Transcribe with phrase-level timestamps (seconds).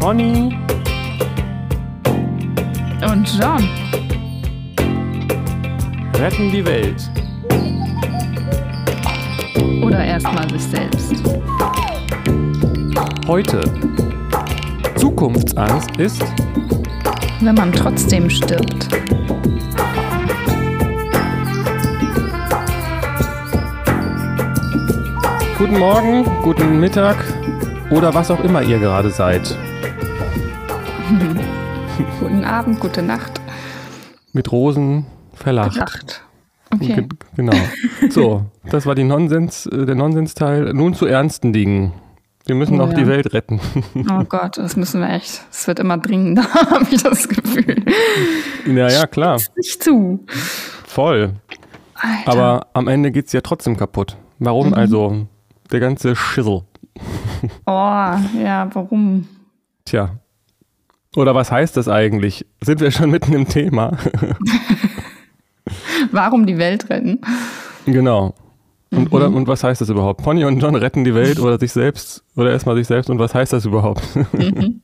[0.00, 0.56] Conny
[3.02, 3.68] Und John.
[6.14, 7.10] retten die Welt.
[9.82, 11.12] Oder erstmal sich selbst.
[13.26, 13.60] Heute.
[14.96, 16.24] Zukunftsangst ist
[17.42, 18.88] Wenn man trotzdem stirbt.
[25.58, 27.22] guten Morgen, guten Mittag
[27.90, 29.54] oder was auch immer ihr gerade seid.
[32.50, 33.40] Abend, gute Nacht.
[34.32, 35.76] Mit Rosen verlacht.
[35.76, 36.22] Nacht.
[36.72, 36.94] Okay.
[36.94, 37.56] Ge- Genau.
[38.10, 40.72] So, das war die Nonsens, äh, der Nonsensteil.
[40.72, 41.92] Nun zu ernsten Dingen.
[42.46, 42.94] Wir müssen Oh auch ja.
[42.96, 43.60] die Welt retten.
[44.10, 45.42] Oh Gott, das müssen wir echt.
[45.50, 47.84] Es wird immer dringender, habe ich das Gefühl.
[48.66, 49.38] ja, ja, klar.
[49.56, 50.24] Nicht zu.
[50.86, 51.34] Voll.
[51.94, 52.30] Alter.
[52.32, 54.16] Aber am Ende geht's ja trotzdem kaputt.
[54.38, 54.74] Warum Mhm.
[54.74, 55.26] also
[55.70, 56.62] der ganze Schissel?
[57.66, 57.70] Oh,
[58.42, 59.28] ja, warum?
[59.84, 60.16] Tja.
[61.16, 62.46] Oder was heißt das eigentlich?
[62.60, 63.96] Sind wir schon mitten im Thema?
[66.12, 67.20] Warum die Welt retten?
[67.86, 68.34] genau.
[68.92, 69.12] Und, Mhm.
[69.12, 70.22] oder, und was heißt das überhaupt?
[70.24, 73.34] Pony und John retten die Welt oder sich selbst oder erstmal sich selbst und was
[73.34, 74.02] heißt das überhaupt?
[74.32, 74.82] Mhm.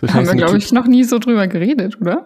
[0.00, 2.24] Das Haben wir, glaube ich, noch nie so drüber geredet, oder?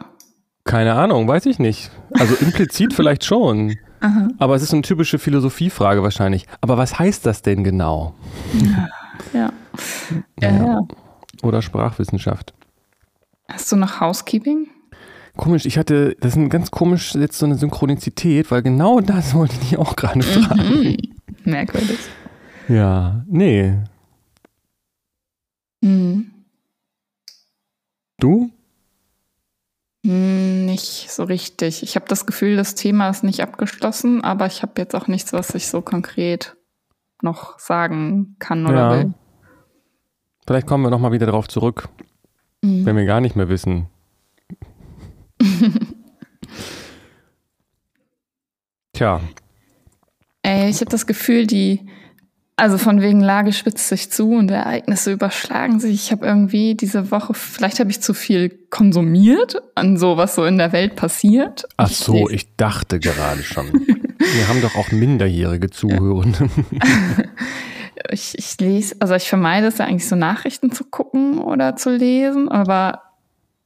[0.65, 1.91] Keine Ahnung, weiß ich nicht.
[2.19, 3.77] Also implizit vielleicht schon.
[4.01, 4.29] Aha.
[4.39, 6.47] Aber es ist eine typische Philosophiefrage wahrscheinlich.
[6.63, 8.15] Aber was heißt das denn genau?
[9.35, 9.53] Ja.
[10.41, 10.81] Ja, ja.
[11.43, 12.55] Oder Sprachwissenschaft.
[13.67, 14.69] Hast du noch Housekeeping?
[15.37, 19.35] Komisch, ich hatte, das ist ein ganz komisch jetzt so eine Synchronizität, weil genau das
[19.35, 20.83] wollte ich dich auch gerade fragen.
[20.85, 20.97] Mhm.
[21.45, 21.99] Merkwürdig.
[22.69, 23.75] Ja, nee.
[25.81, 26.31] Mhm.
[28.21, 28.51] Du?
[30.05, 31.83] Hm, Nicht so richtig.
[31.83, 35.33] Ich habe das Gefühl, das Thema ist nicht abgeschlossen, aber ich habe jetzt auch nichts,
[35.33, 36.57] was ich so konkret
[37.21, 38.91] noch sagen kann oder Ja.
[38.93, 39.15] will.
[40.47, 41.89] Vielleicht kommen wir nochmal wieder darauf zurück,
[42.63, 42.85] Mhm.
[42.87, 43.87] wenn wir gar nicht mehr wissen.
[48.93, 49.21] Tja,
[50.43, 51.81] Ey, ich habe das Gefühl, die,
[52.55, 55.95] also von wegen Lage spitzt sich zu und Ereignisse überschlagen sich.
[55.95, 60.45] Ich habe irgendwie diese Woche, vielleicht habe ich zu viel konsumiert an so, was so
[60.45, 61.67] in der Welt passiert.
[61.77, 63.67] ach Ich so, lese- ich dachte gerade schon.
[63.73, 66.49] Wir haben doch auch minderjährige Zuhörende.
[68.11, 71.91] ich, ich lese, also ich vermeide es ja eigentlich so Nachrichten zu gucken oder zu
[71.91, 73.03] lesen, aber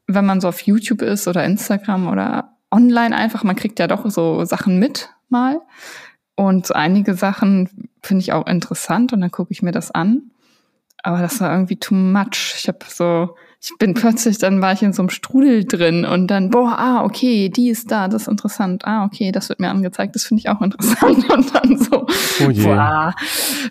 [0.06, 4.08] wenn man so auf YouTube ist oder Instagram oder online einfach, man kriegt ja doch
[4.10, 5.60] so Sachen mit mal.
[6.34, 10.30] Und einige Sachen finde ich auch interessant und dann gucke ich mir das an.
[11.02, 12.54] Aber das war irgendwie too much.
[12.56, 16.28] Ich habe so, ich bin plötzlich, dann war ich in so einem Strudel drin und
[16.28, 18.86] dann, boah, ah, okay, die ist da, das ist interessant.
[18.86, 21.28] Ah, okay, das wird mir angezeigt, das finde ich auch interessant.
[21.30, 22.06] Und dann so,
[22.42, 22.64] Oh je.
[22.64, 23.14] boah,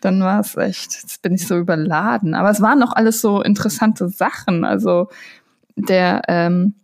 [0.02, 2.36] dann war es echt, jetzt bin ich so überladen.
[2.36, 4.64] Aber es waren noch alles so interessante Sachen.
[4.64, 5.10] Also
[5.76, 6.76] der ähm,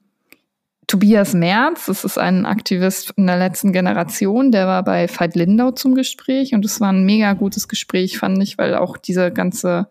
[0.87, 5.71] Tobias Merz, das ist ein Aktivist in der letzten Generation, der war bei Veit Lindau
[5.71, 9.87] zum Gespräch und es war ein mega gutes Gespräch, fand ich, weil auch dieser ganze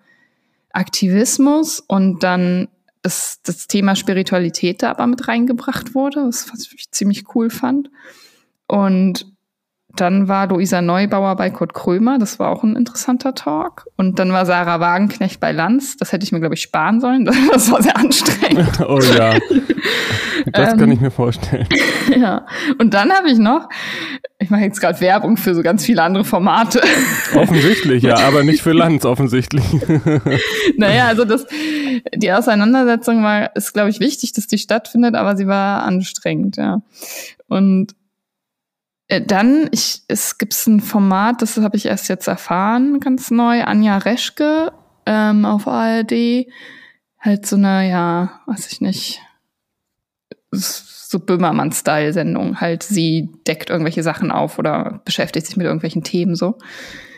[0.72, 2.68] Aktivismus und dann
[3.04, 7.90] das, das Thema Spiritualität da aber mit reingebracht wurde, was ich ziemlich cool fand.
[8.66, 9.26] Und
[9.96, 13.86] dann war Luisa Neubauer bei Kurt Krömer, das war auch ein interessanter Talk.
[13.96, 17.24] Und dann war Sarah Wagenknecht bei Lanz, das hätte ich mir, glaube ich, sparen sollen.
[17.52, 18.80] Das war sehr anstrengend.
[18.88, 19.34] Oh ja.
[20.52, 20.78] Das Ähm.
[20.78, 21.66] kann ich mir vorstellen.
[22.16, 22.46] ja.
[22.78, 23.68] Und dann habe ich noch,
[24.38, 26.80] ich mache jetzt gerade Werbung für so ganz viele andere Formate.
[27.34, 29.64] Offensichtlich, ja, aber nicht für Lanz offensichtlich.
[30.76, 31.46] naja, also das,
[32.14, 36.82] die Auseinandersetzung war, ist, glaube ich, wichtig, dass die stattfindet, aber sie war anstrengend, ja.
[37.48, 37.94] Und
[39.08, 43.98] dann, ich, es gibt ein Format, das habe ich erst jetzt erfahren, ganz neu, Anja
[43.98, 44.72] Reschke
[45.06, 46.46] ähm, auf ARD.
[47.20, 49.20] Halt so eine, ja, weiß ich nicht,
[50.50, 52.60] so Böhmermann-Style-Sendung.
[52.60, 56.58] Halt, sie deckt irgendwelche Sachen auf oder beschäftigt sich mit irgendwelchen Themen so.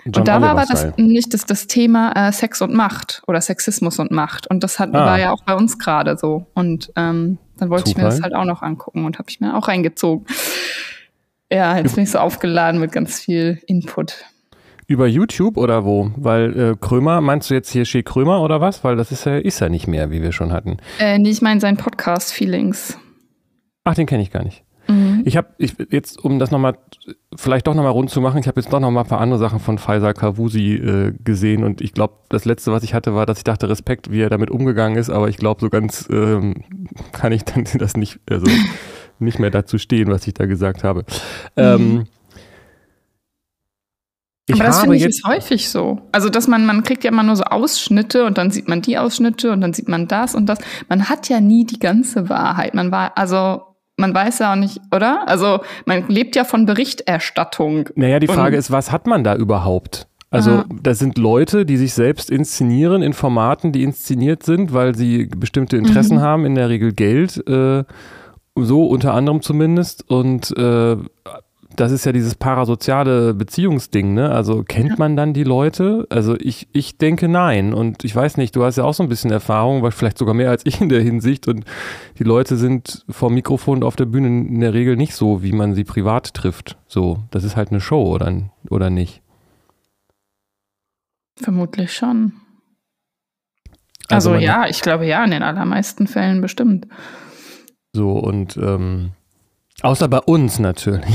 [0.05, 3.23] John und da war aber Oliver das nicht das, das Thema äh, Sex und Macht
[3.27, 4.47] oder Sexismus und Macht.
[4.49, 5.07] Und das hat, Ah.
[5.07, 6.47] war ja auch bei uns gerade so.
[6.55, 8.31] Und ähm, dann wollte ich mir das Zufall?
[8.33, 10.27] halt auch noch angucken und habe ich mir auch reingezogen.
[11.51, 14.25] Ja, jetzt bin ich so aufgeladen mit ganz viel Input.
[14.89, 16.11] Über YouTube oder wo?
[16.17, 18.85] Weil äh, Krömer, meinst du jetzt hier Shea Krömer oder was?
[18.85, 20.77] Weil das ist ja, ist ja nicht mehr, wie wir schon hatten.
[21.01, 22.99] Äh, nee, ich meine sein Podcast Feelings.
[23.85, 24.65] Ach, den kenne ich gar nicht.
[24.89, 25.23] Mhm.
[25.25, 26.79] Ich habe ich, jetzt, um das nochmal,
[27.35, 29.59] vielleicht doch nochmal rund zu machen, ich habe jetzt doch nochmal ein paar andere Sachen
[29.59, 33.39] von Faisal Kavusi äh, gesehen und ich glaube, das letzte, was ich hatte, war, dass
[33.39, 36.63] ich dachte, Respekt, wie er damit umgegangen ist, aber ich glaube, so ganz ähm,
[37.13, 38.47] kann ich dann das nicht, also
[39.19, 41.05] nicht mehr dazu stehen, was ich da gesagt habe.
[41.57, 42.07] Ähm,
[44.49, 45.99] Ich Aber das finde ich jetzt, ist häufig so.
[46.13, 48.97] Also, dass man, man kriegt ja immer nur so Ausschnitte und dann sieht man die
[48.97, 50.59] Ausschnitte und dann sieht man das und das.
[50.89, 52.73] Man hat ja nie die ganze Wahrheit.
[52.73, 53.63] Man war, also,
[53.97, 55.27] man weiß ja auch nicht, oder?
[55.27, 57.89] Also, man lebt ja von Berichterstattung.
[57.97, 60.07] naja, die Frage Und- ist, was hat man da überhaupt?
[60.31, 65.27] Also, das sind Leute, die sich selbst inszenieren in Formaten, die inszeniert sind, weil sie
[65.27, 66.21] bestimmte Interessen Mhm.
[66.21, 67.85] haben, in der Regel Geld, äh,
[68.57, 70.09] so unter anderem zumindest.
[70.11, 70.97] Und äh,
[71.75, 74.31] das ist ja dieses parasoziale Beziehungsding, ne?
[74.31, 76.07] Also kennt man dann die Leute?
[76.09, 77.75] Also ich, ich denke nein.
[77.75, 80.49] Und ich weiß nicht, du hast ja auch so ein bisschen Erfahrung, vielleicht sogar mehr
[80.49, 81.49] als ich in der Hinsicht.
[81.49, 81.65] Und
[82.19, 85.53] die Leute sind vor Mikrofon und auf der Bühne in der Regel nicht so, wie
[85.53, 86.79] man sie privat trifft.
[86.87, 88.33] So, das ist halt eine Show, oder,
[88.71, 89.21] oder nicht?
[91.39, 92.33] Vermutlich schon.
[94.09, 96.87] Also, man- ja, ich glaube ja, in den allermeisten Fällen bestimmt.
[97.97, 99.13] So, und ähm,
[99.81, 101.09] außer bei uns natürlich.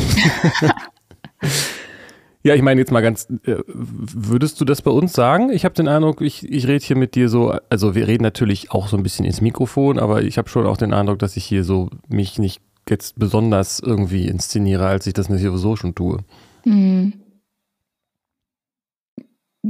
[2.44, 5.52] ja, ich meine jetzt mal ganz, äh, würdest du das bei uns sagen?
[5.52, 8.72] Ich habe den Eindruck, ich, ich rede hier mit dir so, also wir reden natürlich
[8.72, 11.46] auch so ein bisschen ins Mikrofon, aber ich habe schon auch den Eindruck, dass ich
[11.46, 16.18] hier so mich nicht jetzt besonders irgendwie inszeniere, als ich das sowieso schon tue.
[16.64, 17.14] Hm.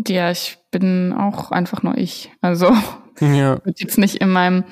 [0.08, 2.31] Ja, ich bin auch einfach nur ich.
[2.40, 2.74] Also,
[3.19, 3.56] Ja.
[3.58, 4.63] ich würde jetzt nicht in meinem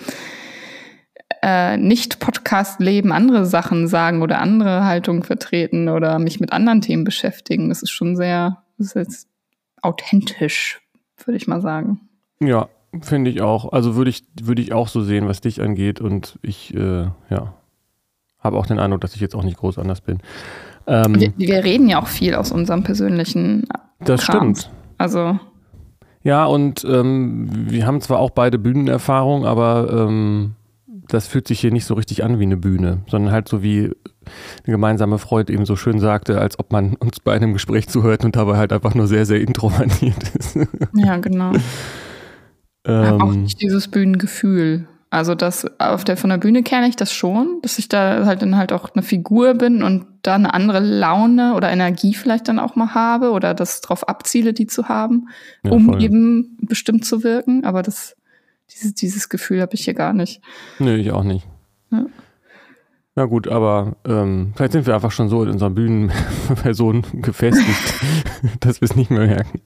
[1.42, 7.70] äh, Nicht-Podcast-Leben andere Sachen sagen oder andere Haltungen vertreten oder mich mit anderen Themen beschäftigen.
[7.70, 9.28] Das ist schon sehr, das ist jetzt
[9.82, 10.82] authentisch,
[11.26, 12.02] würde ich mal sagen.
[12.42, 12.68] Ja,
[13.02, 13.72] finde ich auch.
[13.72, 16.02] Also würde ich, würde ich auch so sehen, was dich angeht.
[16.02, 17.54] Und ich, äh, ja,
[18.40, 20.20] habe auch den Eindruck, dass ich jetzt auch nicht groß anders bin.
[20.88, 23.68] Ähm, Wir, wir reden ja auch viel aus unserem persönlichen
[24.00, 24.56] das Kram.
[24.56, 24.72] stimmt.
[24.98, 25.40] Also,
[26.24, 30.56] Ja, und ähm, wir haben zwar auch beide Bühnenerfahrung, aber ähm,
[31.10, 33.86] das fühlt sich hier nicht so richtig an wie eine Bühne, sondern halt so wie
[33.86, 33.94] eine
[34.66, 38.36] gemeinsame Freund eben so schön sagte, als ob man uns bei einem Gespräch zuhört und
[38.36, 40.58] dabei halt einfach nur sehr, sehr introvertiert ist.
[40.94, 41.52] ja, genau.
[42.88, 44.88] Hab auch ähm, nicht dieses Bühnengefühl.
[45.12, 48.44] Also das auf der von der Bühne kenne ich das schon, dass ich da halt
[48.44, 52.60] dann halt auch eine Figur bin und da eine andere Laune oder Energie vielleicht dann
[52.60, 55.30] auch mal habe oder das drauf abziele, die zu haben,
[55.64, 56.04] ja, um voll.
[56.04, 57.66] eben bestimmt zu wirken.
[57.66, 58.16] Aber das
[58.72, 60.42] dieses dieses Gefühl habe ich hier gar nicht.
[60.80, 61.48] Nee, ich auch nicht.
[61.92, 62.06] Ja.
[63.16, 67.94] Na gut, aber ähm, vielleicht sind wir einfach schon so in unseren Bühnenpersonen gefestigt,
[68.62, 69.62] dass wir es nicht mehr merken.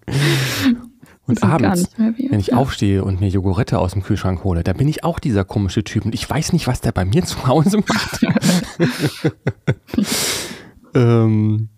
[1.26, 2.32] Und abends, wir.
[2.32, 2.58] wenn ich ja.
[2.58, 6.04] aufstehe und mir Jogurette aus dem Kühlschrank hole, da bin ich auch dieser komische Typ
[6.04, 8.26] und ich weiß nicht, was der bei mir zu Hause macht.
[10.96, 11.70] ähm,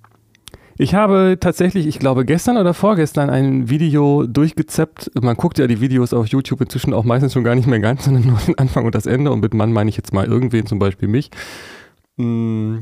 [0.78, 5.12] ich habe tatsächlich, ich glaube gestern oder vorgestern ein Video durchgezappt.
[5.22, 8.04] Man guckt ja die Videos auf YouTube inzwischen auch meistens schon gar nicht mehr ganz,
[8.06, 9.32] sondern nur den Anfang und das Ende.
[9.32, 11.32] Und mit Mann meine ich jetzt mal irgendwen, zum Beispiel mich.
[12.18, 12.80] Mm.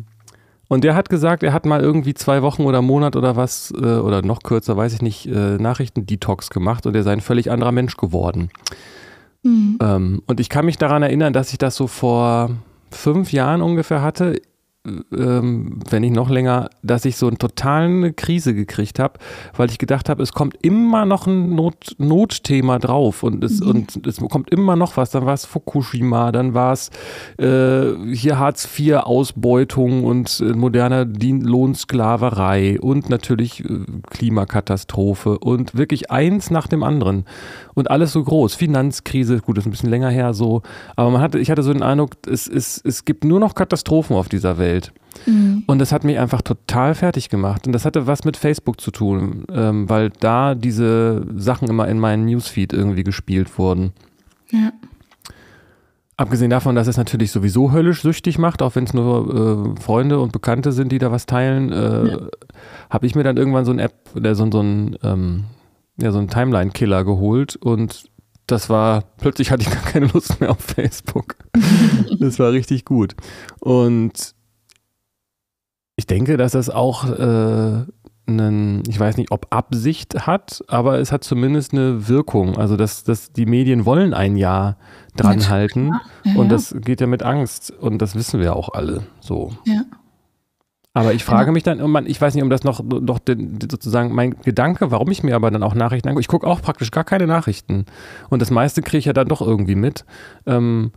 [0.69, 3.97] Und der hat gesagt, er hat mal irgendwie zwei Wochen oder Monat oder was, äh,
[3.97, 7.71] oder noch kürzer, weiß ich nicht, äh, Nachrichten-Detox gemacht und er sei ein völlig anderer
[7.71, 8.49] Mensch geworden.
[9.43, 9.77] Mhm.
[9.81, 12.49] Ähm, und ich kann mich daran erinnern, dass ich das so vor
[12.89, 14.41] fünf Jahren ungefähr hatte,
[14.85, 19.19] ähm, wenn nicht noch länger, dass ich so eine totale Krise gekriegt habe,
[19.55, 23.69] weil ich gedacht habe, es kommt immer noch ein Not Notthema drauf und es, Mhm.
[23.69, 25.11] und es kommt immer noch was.
[25.11, 26.89] Dann war es Fukushima, dann war es
[27.37, 36.67] äh, hier Hartz-IV-Ausbeutung und äh, moderne Lohnsklaverei und natürlich äh, Klimakatastrophe und wirklich eins nach
[36.67, 37.25] dem anderen.
[37.75, 38.55] Und alles so groß.
[38.55, 40.61] Finanzkrise, gut, das ist ein bisschen länger her so.
[40.95, 44.15] Aber man hatte, ich hatte so den Eindruck, es, es, es gibt nur noch Katastrophen
[44.15, 44.91] auf dieser Welt.
[45.25, 45.63] Mhm.
[45.67, 47.65] Und das hat mich einfach total fertig gemacht.
[47.67, 51.99] Und das hatte was mit Facebook zu tun, ähm, weil da diese Sachen immer in
[51.99, 53.93] meinen Newsfeed irgendwie gespielt wurden.
[54.51, 54.71] Ja.
[56.15, 60.19] Abgesehen davon, dass es natürlich sowieso höllisch süchtig macht, auch wenn es nur äh, Freunde
[60.19, 62.17] und Bekannte sind, die da was teilen, äh, Ja.
[62.91, 65.45] habe ich mir dann irgendwann so ein App, der so, so ein, ähm,
[65.97, 68.09] ja, so ein Timeline-Killer geholt und
[68.47, 71.35] das war, plötzlich hatte ich gar keine Lust mehr auf Facebook.
[72.19, 73.15] das war richtig gut.
[73.59, 74.35] Und
[75.95, 77.85] ich denke, dass das auch äh,
[78.25, 82.57] einen, ich weiß nicht, ob Absicht hat, aber es hat zumindest eine Wirkung.
[82.57, 84.77] Also, dass, dass die Medien wollen ein Jahr
[85.15, 85.91] dran Natürlich, halten.
[86.23, 86.53] Ja, Und ja.
[86.53, 87.71] das geht ja mit Angst.
[87.71, 89.51] Und das wissen wir auch alle so.
[89.65, 89.83] Ja.
[90.95, 94.13] Aber ich frage mich dann, man, ich weiß nicht, um das noch, noch den, sozusagen
[94.13, 96.21] mein Gedanke, warum ich mir aber dann auch Nachrichten angucke.
[96.21, 97.85] Ich gucke auch praktisch gar keine Nachrichten.
[98.29, 100.05] Und das meiste kriege ich ja dann doch irgendwie mit.
[100.45, 100.91] Ähm,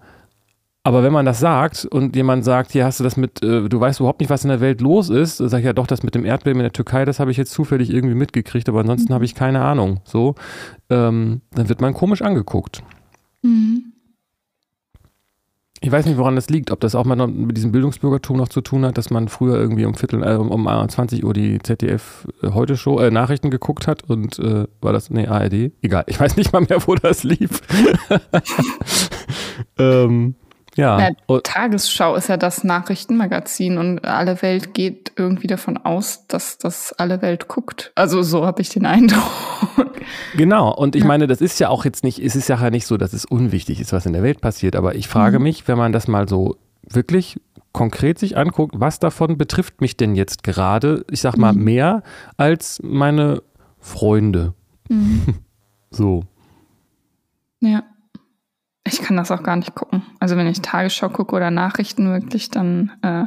[0.87, 3.81] aber wenn man das sagt und jemand sagt, hier hast du das mit, äh, du
[3.81, 6.15] weißt überhaupt nicht, was in der Welt los ist, sage ich ja doch, das mit
[6.15, 9.25] dem Erdbeben in der Türkei, das habe ich jetzt zufällig irgendwie mitgekriegt, aber ansonsten habe
[9.25, 10.01] ich keine Ahnung.
[10.05, 10.35] So,
[10.91, 12.83] ähm, dann wird man komisch angeguckt.
[13.43, 13.95] Mhm.
[15.87, 16.73] Ich weiß nicht, woran das liegt.
[16.73, 19.85] Ob das auch mal mit diesem Bildungsbürgertum noch zu tun hat, dass man früher irgendwie
[19.85, 24.03] um Viertel, äh, um 20 Uhr die ZDF äh, heute Show, äh, Nachrichten geguckt hat
[24.11, 25.71] und äh, war das, nee, ARD?
[25.83, 27.63] Egal, ich weiß nicht mal mehr, wo das lief.
[29.79, 30.35] ähm,
[30.77, 31.01] ja.
[31.01, 31.41] ja.
[31.43, 37.23] Tagesschau ist ja das Nachrichtenmagazin und alle Welt geht irgendwie davon aus, dass das alle
[37.23, 37.93] Welt guckt.
[37.95, 39.23] Also so habe ich den Eindruck.
[40.37, 41.09] Genau, und ich ja.
[41.09, 43.81] meine, das ist ja auch jetzt nicht, es ist ja nicht so, dass es unwichtig
[43.81, 45.45] ist, was in der Welt passiert, aber ich frage mhm.
[45.45, 46.57] mich, wenn man das mal so
[46.89, 47.41] wirklich
[47.73, 51.65] konkret sich anguckt, was davon betrifft mich denn jetzt gerade, ich sag mal, mhm.
[51.65, 52.03] mehr
[52.37, 53.43] als meine
[53.79, 54.55] Freunde.
[54.89, 55.35] Mhm.
[55.91, 56.23] so.
[57.61, 57.83] Ja.
[58.87, 60.03] Ich kann das auch gar nicht gucken.
[60.21, 63.25] Also wenn ich Tagesschau gucke oder Nachrichten wirklich, dann äh,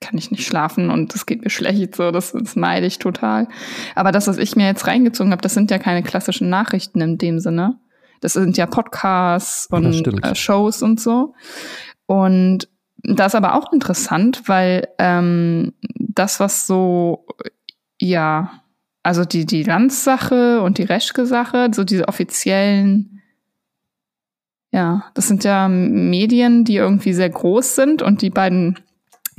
[0.00, 1.96] kann ich nicht schlafen und es geht mir schlecht.
[1.96, 3.48] So, das, das meide ich total.
[3.94, 7.18] Aber das, was ich mir jetzt reingezogen habe, das sind ja keine klassischen Nachrichten in
[7.18, 7.78] dem Sinne.
[8.20, 11.34] Das sind ja Podcasts und äh, Shows und so.
[12.06, 12.68] Und
[13.02, 17.26] das ist aber auch interessant, weil ähm, das, was so,
[18.00, 18.62] ja,
[19.02, 23.15] also die, die Landssache und die Reschke-Sache, so diese offiziellen
[24.72, 28.78] ja, das sind ja Medien, die irgendwie sehr groß sind und die beiden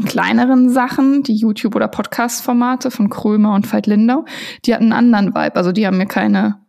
[0.06, 4.26] kleineren Sachen, die YouTube- oder Podcast-Formate von Krömer und Veit Lindau,
[4.66, 5.56] die hatten einen anderen Vibe.
[5.56, 6.60] Also die haben mir keine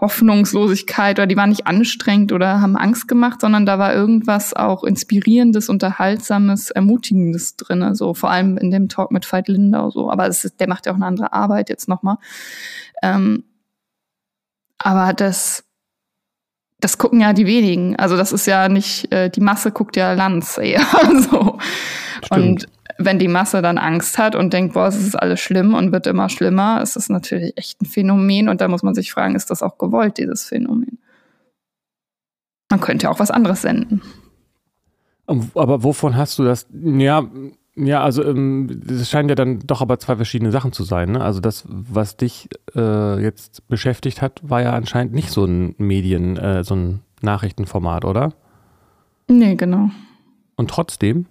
[0.00, 4.84] Hoffnungslosigkeit oder die waren nicht anstrengend oder haben Angst gemacht, sondern da war irgendwas auch
[4.84, 7.82] Inspirierendes, Unterhaltsames, Ermutigendes drin.
[7.82, 10.10] Also vor allem in dem Talk mit Veit Lindau so.
[10.10, 12.16] Aber ist, der macht ja auch eine andere Arbeit jetzt nochmal.
[13.02, 13.44] Ähm,
[14.78, 15.64] aber das,
[16.80, 17.96] das gucken ja die wenigen.
[17.96, 20.84] Also das ist ja nicht, äh, die Masse guckt ja Lanz eher
[21.30, 21.58] so.
[22.30, 22.68] Und
[22.98, 26.06] wenn die Masse dann Angst hat und denkt, boah, es ist alles schlimm und wird
[26.06, 28.48] immer schlimmer, ist das natürlich echt ein Phänomen.
[28.48, 30.98] Und da muss man sich fragen, ist das auch gewollt, dieses Phänomen?
[32.70, 34.02] Man könnte auch was anderes senden.
[35.26, 36.66] Aber wovon hast du das?
[36.72, 37.24] Ja,
[37.78, 41.12] ja, also ähm, das scheinen ja dann doch aber zwei verschiedene Sachen zu sein.
[41.12, 41.20] Ne?
[41.20, 46.36] Also das, was dich äh, jetzt beschäftigt hat, war ja anscheinend nicht so ein Medien,
[46.36, 48.32] äh, so ein Nachrichtenformat, oder?
[49.28, 49.90] Nee, genau.
[50.56, 51.26] Und trotzdem?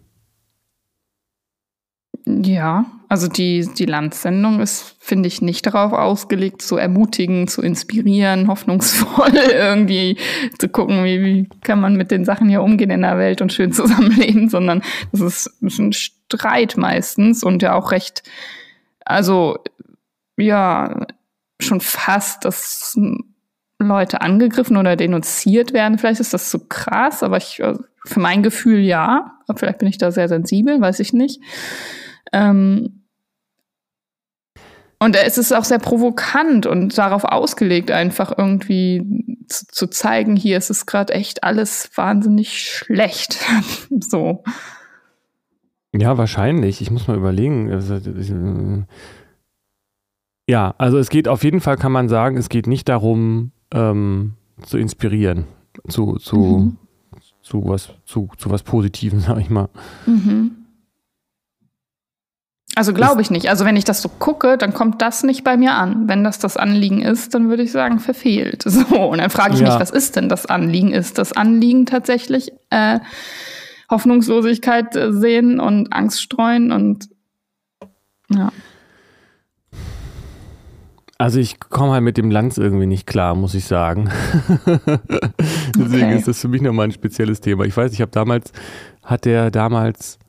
[2.26, 8.48] Ja, also die, die Landsendung ist, finde ich, nicht darauf ausgelegt, zu ermutigen, zu inspirieren,
[8.48, 10.18] hoffnungsvoll irgendwie
[10.60, 13.54] zu gucken, wie, wie kann man mit den Sachen hier umgehen in der Welt und
[13.54, 18.24] schön zusammenleben, sondern das ist, ist ein Streit meistens und ja auch recht,
[19.06, 19.58] also
[20.38, 21.08] ja,
[21.60, 22.98] schon fast, dass
[23.80, 25.98] Leute angegriffen oder denunziert werden.
[25.98, 29.40] Vielleicht ist das zu krass, aber ich, also für mein Gefühl ja.
[29.56, 31.42] Vielleicht bin ich da sehr sensibel, weiß ich nicht.
[32.34, 32.97] Ähm,
[35.00, 40.58] und es ist auch sehr provokant und darauf ausgelegt, einfach irgendwie zu, zu zeigen, hier
[40.58, 43.38] ist es gerade echt alles wahnsinnig schlecht.
[44.00, 44.44] so.
[45.96, 46.82] Ja, wahrscheinlich.
[46.82, 47.72] Ich muss mal überlegen.
[47.72, 48.84] Also, äh,
[50.50, 54.34] ja, also es geht auf jeden Fall, kann man sagen, es geht nicht darum, ähm,
[54.64, 55.46] zu inspirieren,
[55.88, 56.78] zu, zu, mhm.
[57.42, 59.70] zu, was, zu, zu was Positivem, sag ich mal.
[60.08, 60.67] Mhm.
[62.78, 63.50] Also glaube ich nicht.
[63.50, 66.08] Also wenn ich das so gucke, dann kommt das nicht bei mir an.
[66.08, 68.64] Wenn das das Anliegen ist, dann würde ich sagen, verfehlt.
[68.78, 69.70] So, und dann frage ich ja.
[69.70, 70.92] mich, was ist denn das Anliegen?
[70.92, 73.00] Ist das Anliegen tatsächlich äh,
[73.90, 77.10] Hoffnungslosigkeit äh, sehen und Angst streuen und
[78.30, 78.52] ja.
[81.18, 84.12] Also ich komme halt mit dem Lanz irgendwie nicht klar, muss ich sagen.
[85.76, 86.18] Deswegen okay.
[86.18, 87.66] ist das für mich nochmal ein spezielles Thema.
[87.66, 88.52] Ich weiß, ich habe damals,
[89.02, 90.20] hat der damals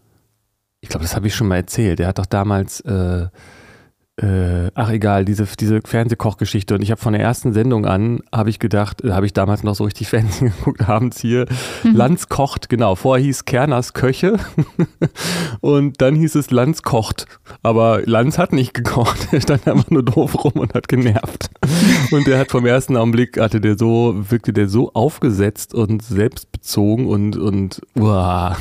[0.80, 2.00] ich glaube, das habe ich schon mal erzählt.
[2.00, 3.26] Er hat doch damals, äh,
[4.20, 6.74] äh, ach egal, diese, diese Fernsehkochgeschichte.
[6.74, 9.64] Und ich habe von der ersten Sendung an, habe ich gedacht, äh, habe ich damals
[9.64, 11.46] noch so richtig Fernsehen geguckt, abends hier,
[11.82, 11.96] mhm.
[11.96, 12.94] Lanz kocht, genau.
[12.94, 14.38] Vorher hieß Kerners Köche
[15.60, 17.26] und dann hieß es Lanz kocht.
[17.62, 19.28] Aber Lanz hat nicht gekocht.
[19.32, 21.50] Er stand einfach nur doof rum und hat genervt.
[22.10, 27.06] Und der hat vom ersten Augenblick, hatte der so, wirkte der so aufgesetzt und selbstbezogen
[27.06, 28.56] und, und, uah.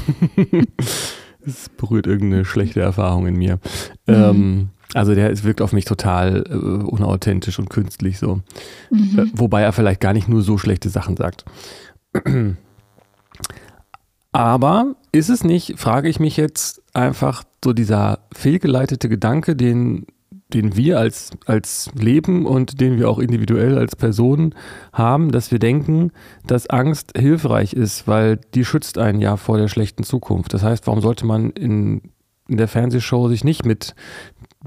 [1.48, 3.60] Es berührt irgendeine schlechte Erfahrung in mir.
[4.06, 4.14] Mhm.
[4.14, 8.42] Ähm, also der wirkt auf mich total äh, unauthentisch und künstlich so.
[8.90, 9.20] Mhm.
[9.20, 11.46] Äh, wobei er vielleicht gar nicht nur so schlechte Sachen sagt.
[14.32, 20.06] Aber ist es nicht, frage ich mich jetzt, einfach so dieser fehlgeleitete Gedanke, den
[20.54, 24.56] den wir als, als Leben und den wir auch individuell als Personen
[24.94, 26.12] haben, dass wir denken,
[26.46, 30.54] dass Angst hilfreich ist, weil die schützt einen ja vor der schlechten Zukunft.
[30.54, 32.02] Das heißt, warum sollte man in,
[32.48, 33.94] in der Fernsehshow sich nicht mit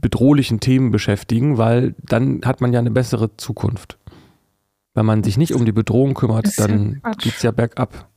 [0.01, 3.99] bedrohlichen Themen beschäftigen, weil dann hat man ja eine bessere Zukunft.
[4.95, 8.09] Wenn man sich nicht um die Bedrohung kümmert, dann geht es ja bergab.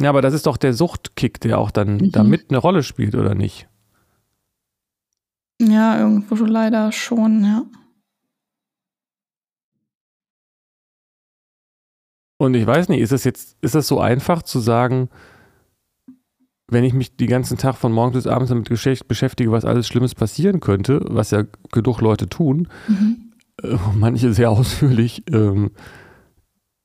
[0.00, 2.12] Ja, aber das ist doch der Suchtkick, der auch dann Mhm.
[2.12, 3.68] da mit eine Rolle spielt, oder nicht?
[5.60, 7.64] Ja, irgendwo leider schon, ja.
[12.40, 15.08] Und ich weiß nicht, ist das jetzt, ist das so einfach zu sagen,
[16.70, 20.14] wenn ich mich den ganzen Tag von morgens bis abends damit beschäftige, was alles Schlimmes
[20.14, 23.32] passieren könnte, was ja genug Leute tun, Mhm.
[23.62, 25.70] äh, manche sehr ausführlich, ähm,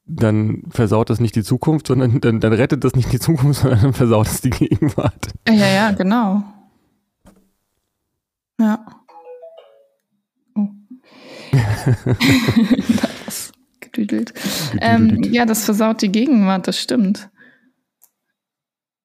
[0.05, 3.81] dann versaut das nicht die Zukunft, sondern dann, dann rettet das nicht die Zukunft, sondern
[3.81, 5.27] dann versaut es die Gegenwart.
[5.47, 6.43] Ja, ja, genau.
[8.59, 8.85] Ja.
[10.55, 10.67] Oh.
[11.51, 12.13] da
[13.03, 14.33] hat was gedüdelt.
[14.79, 17.29] Ähm, ja, das versaut die Gegenwart, das stimmt.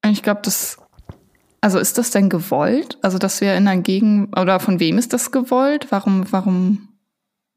[0.07, 0.79] Ich glaube, das.
[1.61, 2.99] Also ist das denn gewollt?
[3.03, 4.39] Also, dass wir in einer Gegend.
[4.39, 5.89] Oder von wem ist das gewollt?
[5.91, 6.89] Warum, warum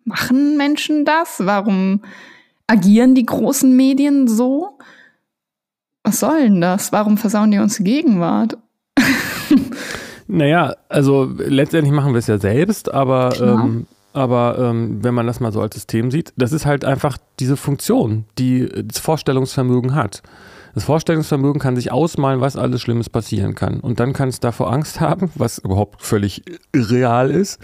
[0.05, 1.35] machen Menschen das?
[1.39, 2.01] Warum
[2.67, 4.79] agieren die großen Medien so?
[6.03, 6.91] Was soll denn das?
[6.91, 8.57] Warum versauen die uns die Gegenwart?
[10.33, 13.65] Naja, also letztendlich machen wir es ja selbst, aber, Klar.
[13.65, 17.17] ähm, aber ähm, wenn man das mal so als System sieht, das ist halt einfach
[17.41, 20.23] diese Funktion, die das Vorstellungsvermögen hat.
[20.73, 23.81] Das Vorstellungsvermögen kann sich ausmalen, was alles Schlimmes passieren kann.
[23.81, 27.59] Und dann kann es davor Angst haben, was überhaupt völlig irreal ist.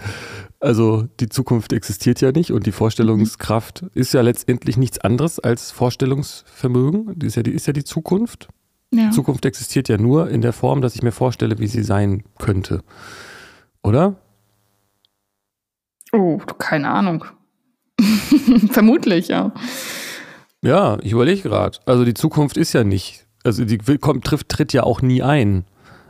[0.60, 5.70] Also die Zukunft existiert ja nicht und die Vorstellungskraft ist ja letztendlich nichts anderes als
[5.70, 7.18] Vorstellungsvermögen.
[7.18, 8.48] Die ist ja die, ist ja die Zukunft.
[8.90, 9.10] Ja.
[9.10, 12.82] Zukunft existiert ja nur in der Form, dass ich mir vorstelle, wie sie sein könnte.
[13.82, 14.16] Oder?
[16.12, 17.24] Oh, keine Ahnung.
[18.70, 19.52] Vermutlich, ja.
[20.62, 21.78] Ja, ich überlege gerade.
[21.86, 25.64] Also die Zukunft ist ja nicht, also die kommt, trifft, tritt ja auch nie ein.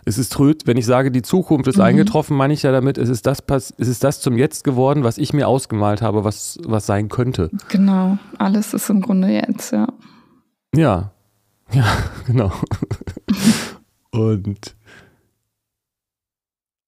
[0.04, 1.82] Es ist tröd, wenn ich sage, die Zukunft ist Mhm.
[1.82, 3.42] eingetroffen, meine ich ja damit, es ist das,
[3.76, 7.50] es ist das zum Jetzt geworden, was ich mir ausgemalt habe, was, was sein könnte.
[7.68, 8.16] Genau.
[8.38, 9.86] Alles ist im Grunde jetzt, ja.
[10.74, 11.12] Ja,
[11.72, 11.84] ja,
[12.26, 12.52] genau.
[14.10, 14.76] und,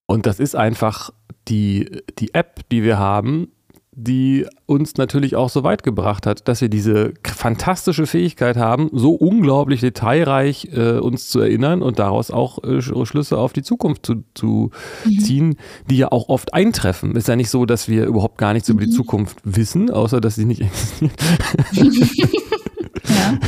[0.06, 1.10] und das ist einfach
[1.48, 3.48] die, die App, die wir haben,
[3.92, 9.10] die uns natürlich auch so weit gebracht hat, dass wir diese fantastische Fähigkeit haben, so
[9.12, 14.06] unglaublich detailreich äh, uns zu erinnern und daraus auch äh, Sch- Schlüsse auf die Zukunft
[14.06, 14.70] zu, zu
[15.20, 15.56] ziehen,
[15.90, 17.14] die ja auch oft eintreffen.
[17.16, 20.36] Ist ja nicht so, dass wir überhaupt gar nichts über die Zukunft wissen, außer dass
[20.36, 20.62] sie nicht
[21.76, 22.30] existiert
[23.08, 23.38] ja.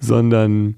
[0.00, 0.76] Sondern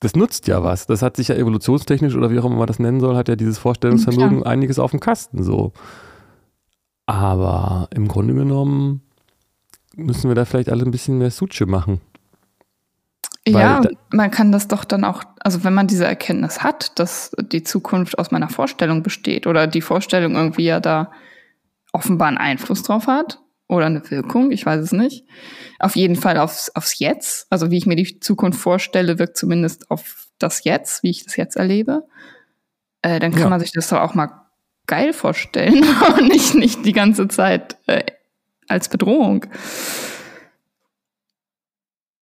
[0.00, 0.86] das nutzt ja was.
[0.86, 3.36] Das hat sich ja evolutionstechnisch oder wie auch immer man das nennen soll, hat ja
[3.36, 5.72] dieses Vorstellungsvermögen einiges auf dem Kasten so.
[7.06, 9.02] Aber im Grunde genommen
[9.94, 12.00] müssen wir da vielleicht alle ein bisschen mehr Suche machen.
[13.44, 17.32] Weil Ja, man kann das doch dann auch, also wenn man diese Erkenntnis hat, dass
[17.38, 21.10] die Zukunft aus meiner Vorstellung besteht oder die Vorstellung irgendwie ja da
[21.92, 25.24] offenbar einen Einfluss drauf hat oder eine Wirkung, ich weiß es nicht.
[25.78, 29.90] Auf jeden Fall aufs, aufs Jetzt, also wie ich mir die Zukunft vorstelle, wirkt zumindest
[29.90, 32.04] auf das Jetzt, wie ich das jetzt erlebe.
[33.02, 33.48] Äh, dann kann Ja.
[33.50, 34.30] man sich das doch auch mal
[34.86, 35.84] geil vorstellen
[36.18, 38.02] und nicht, nicht die ganze Zeit äh,
[38.68, 39.46] als Bedrohung.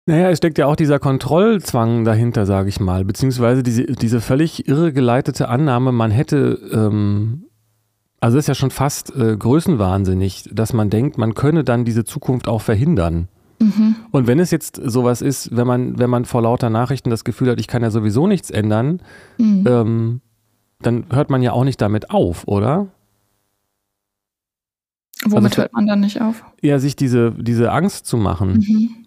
[0.07, 4.69] Naja, es steckt ja auch dieser Kontrollzwang dahinter, sage ich mal, beziehungsweise diese, diese völlig
[4.69, 7.47] irregeleitete Annahme, man hätte, ähm,
[8.25, 12.05] also das ist ja schon fast äh, größenwahnsinnig, dass man denkt, man könne dann diese
[12.05, 13.29] Zukunft auch verhindern.
[13.61, 13.97] Mhm.
[14.13, 17.51] Und wenn es jetzt sowas ist, wenn man, wenn man vor lauter Nachrichten das Gefühl
[17.51, 19.03] hat, ich kann ja sowieso nichts ändern,
[19.37, 19.65] Mhm.
[19.69, 20.21] ähm,
[20.81, 22.87] dann hört man ja auch nicht damit auf, oder?
[25.27, 26.45] Womit also- hört man dann nicht auf?
[26.63, 28.55] Ja, sich diese, diese Angst zu machen.
[28.55, 29.07] Mhm.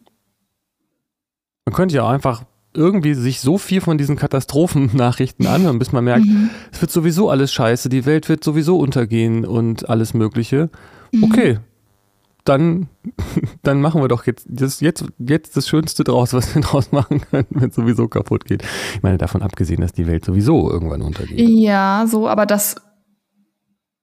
[1.66, 2.44] Man könnte ja auch einfach
[2.78, 6.50] irgendwie sich so viel von diesen Katastrophennachrichten anhören, bis man merkt, Mhm.
[6.72, 10.70] es wird sowieso alles scheiße, die Welt wird sowieso untergehen und alles Mögliche.
[11.12, 11.24] Mhm.
[11.24, 11.60] Okay,
[12.46, 12.88] dann,
[13.64, 17.22] dann machen wir doch jetzt das, jetzt, jetzt das Schönste draus, was wir draus machen
[17.30, 18.64] können, wenn es sowieso kaputt geht.
[18.94, 21.40] Ich meine, davon abgesehen, dass die Welt sowieso irgendwann untergeht.
[21.40, 22.76] Ja, so, aber das,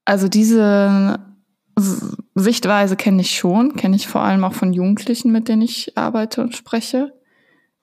[0.04, 1.18] also diese
[2.34, 6.42] Sichtweise kenne ich schon, kenne ich vor allem auch von Jugendlichen, mit denen ich arbeite
[6.42, 7.12] und spreche.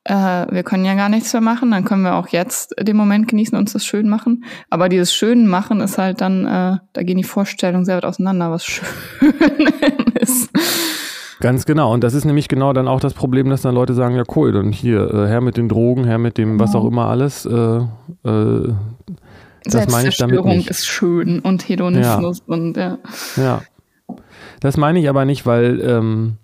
[0.04, 0.14] Äh,
[0.50, 3.56] wir können ja gar nichts mehr machen, dann können wir auch jetzt den Moment genießen
[3.56, 4.44] und uns das schön machen.
[4.70, 8.50] Aber dieses Schön machen ist halt dann, äh, da gehen die Vorstellungen sehr weit auseinander,
[8.50, 8.88] was schön
[10.20, 10.50] ist.
[11.40, 11.94] Ganz genau.
[11.94, 14.52] Und das ist nämlich genau dann auch das Problem, dass dann Leute sagen, ja cool,
[14.52, 16.84] dann hier, äh, her mit den Drogen, her mit dem, was Genau.
[16.84, 17.46] auch immer alles.
[17.46, 17.52] Äh,
[18.24, 18.74] äh,
[19.66, 20.70] das meine ich damit nicht.
[20.70, 22.98] ist schön und Hedonismus und ja.
[23.38, 23.62] Ja.
[24.60, 26.38] Das meine ich aber nicht, weil ähm,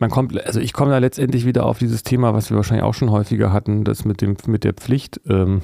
[0.00, 2.94] man kommt, also ich komme da letztendlich wieder auf dieses Thema, was wir wahrscheinlich auch
[2.94, 5.20] schon häufiger hatten, das mit dem, mit der Pflicht.
[5.28, 5.60] Ähm,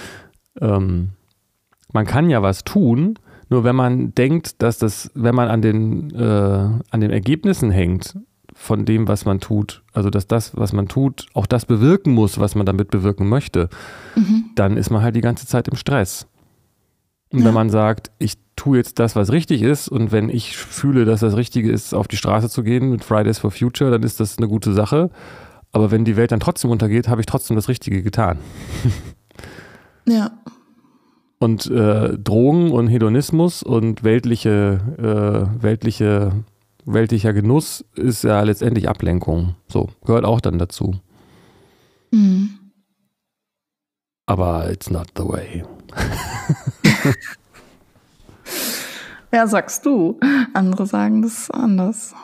[0.60, 1.10] ähm,
[1.92, 3.18] man kann ja was tun,
[3.50, 6.22] nur wenn man denkt, dass das, wenn man an den, äh,
[6.90, 8.16] an den Ergebnissen hängt,
[8.54, 12.38] von dem, was man tut, also dass das, was man tut, auch das bewirken muss,
[12.38, 13.68] was man damit bewirken möchte,
[14.14, 14.46] mhm.
[14.54, 16.26] dann ist man halt die ganze Zeit im Stress.
[17.34, 17.46] Und ja.
[17.46, 21.18] wenn man sagt, ich tue jetzt das, was richtig ist, und wenn ich fühle, dass
[21.18, 24.38] das Richtige ist, auf die Straße zu gehen mit Fridays for Future, dann ist das
[24.38, 25.10] eine gute Sache.
[25.72, 28.38] Aber wenn die Welt dann trotzdem untergeht, habe ich trotzdem das Richtige getan.
[30.06, 30.32] Ja.
[31.38, 36.44] Und äh, Drogen und Hedonismus und weltliche, äh, weltliche,
[36.84, 39.54] weltlicher Genuss ist ja letztendlich Ablenkung.
[39.66, 41.00] So, gehört auch dann dazu.
[42.10, 42.50] Mhm.
[44.26, 45.64] Aber it's not the way.
[49.32, 50.18] ja, sagst du.
[50.52, 52.14] Andere sagen das anders.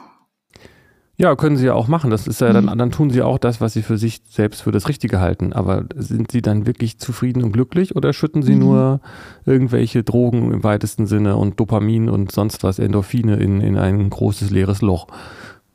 [1.20, 2.10] Ja, können sie ja auch machen.
[2.10, 2.78] Das ist ja dann, mhm.
[2.78, 5.52] dann tun sie auch das, was sie für sich selbst für das Richtige halten.
[5.52, 8.60] Aber sind sie dann wirklich zufrieden und glücklich oder schütten sie mhm.
[8.60, 9.00] nur
[9.44, 14.50] irgendwelche Drogen im weitesten Sinne und Dopamin und sonst was, Endorphine in, in ein großes
[14.50, 15.08] leeres Loch,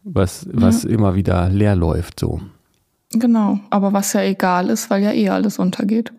[0.03, 0.89] was, was ja.
[0.89, 2.41] immer wieder leer läuft, so.
[3.11, 6.11] Genau, aber was ja egal ist, weil ja eh alles untergeht.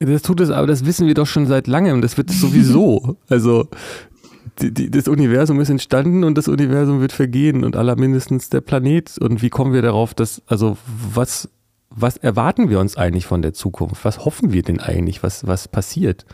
[0.00, 2.00] Das tut es, aber das wissen wir doch schon seit langem.
[2.00, 3.18] Das wird sowieso.
[3.28, 3.68] also
[4.60, 8.62] die, die, das Universum ist entstanden und das Universum wird vergehen und aller mindestens der
[8.62, 9.18] Planet.
[9.18, 11.50] Und wie kommen wir darauf, dass, also was,
[11.90, 14.02] was erwarten wir uns eigentlich von der Zukunft?
[14.06, 15.22] Was hoffen wir denn eigentlich?
[15.22, 16.24] Was, was passiert?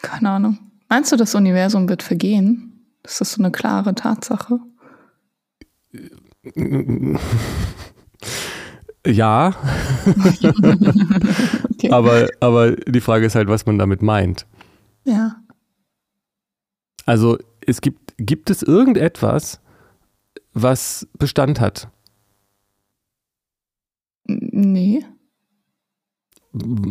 [0.00, 0.58] Keine Ahnung.
[0.88, 2.86] Meinst du, das Universum wird vergehen?
[3.02, 4.60] Ist das so eine klare Tatsache?
[9.06, 9.54] Ja.
[11.70, 11.90] okay.
[11.90, 14.46] aber, aber die Frage ist halt, was man damit meint.
[15.04, 15.36] Ja.
[17.06, 19.60] Also es gibt, gibt es irgendetwas,
[20.52, 21.88] was Bestand hat?
[24.24, 25.04] Nee.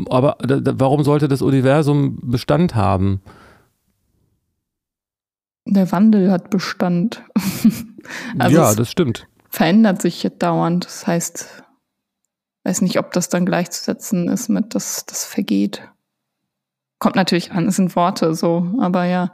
[0.10, 3.22] Aber warum sollte das Universum Bestand haben?
[5.66, 7.24] Der Wandel hat Bestand.
[8.40, 9.28] also ja, das stimmt.
[9.50, 10.86] Verändert sich dauernd.
[10.86, 11.64] Das heißt,
[12.70, 15.82] weiß nicht, ob das dann gleichzusetzen ist mit, dass das vergeht.
[17.00, 19.32] Kommt natürlich an, es sind Worte so, aber ja.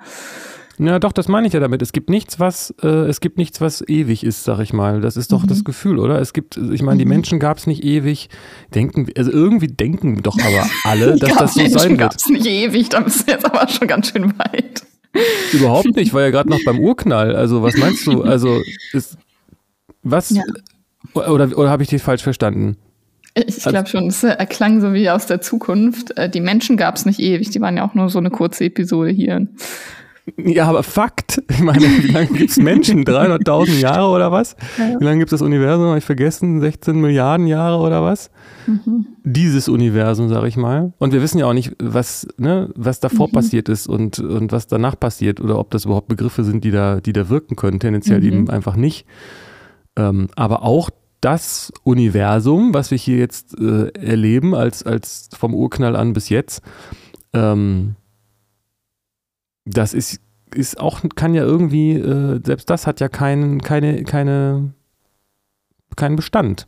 [0.78, 1.82] Ja, doch, das meine ich ja damit.
[1.82, 5.02] Es gibt nichts, was, äh, es gibt nichts, was ewig ist, sag ich mal.
[5.02, 5.48] Das ist doch mhm.
[5.48, 6.19] das Gefühl, oder?
[6.19, 7.10] Es gibt, ich meine, die mhm.
[7.10, 8.30] Menschen gab es nicht ewig.
[8.74, 12.00] Denken, also irgendwie denken doch aber alle, dass das so Menschen sein wird.
[12.00, 14.84] gab es nicht ewig, da bist du jetzt aber schon ganz schön weit.
[15.52, 17.36] Überhaupt nicht, war ja gerade noch beim Urknall.
[17.36, 18.24] Also, was meinst du?
[18.24, 18.62] Also,
[18.93, 19.17] ist,
[20.04, 20.43] was, ja.
[21.13, 22.78] oder, oder habe ich dich falsch verstanden?
[23.36, 26.17] Ich glaube also, schon, es erklang so wie aus der Zukunft.
[26.17, 28.63] Äh, die Menschen gab es nicht ewig, die waren ja auch nur so eine kurze
[28.63, 29.48] Episode hier.
[30.38, 31.41] Ja, aber Fakt.
[31.52, 33.06] Ich meine, wie lange gibt es Menschen?
[33.06, 34.56] 300.000 Jahre oder was?
[34.78, 35.88] Wie lange gibt es das Universum?
[35.88, 36.60] Habe ich vergessen?
[36.60, 38.30] 16 Milliarden Jahre oder was?
[38.65, 39.06] Mhm.
[39.24, 40.93] Dieses Universum, sage ich mal.
[40.98, 43.32] Und wir wissen ja auch nicht, was, ne, was davor mhm.
[43.34, 47.00] passiert ist und, und was danach passiert oder ob das überhaupt Begriffe sind, die da,
[47.00, 47.80] die da wirken können.
[47.80, 48.28] Tendenziell mhm.
[48.28, 49.06] eben einfach nicht.
[49.95, 50.89] Ähm, aber auch
[51.21, 56.62] das Universum, was wir hier jetzt äh, erleben, als, als vom Urknall an bis jetzt,
[57.34, 57.95] ähm,
[59.65, 60.21] das ist,
[60.54, 64.73] ist auch, kann ja irgendwie, äh, selbst das hat ja keinen, keine, keine,
[65.95, 66.67] keinen Bestand.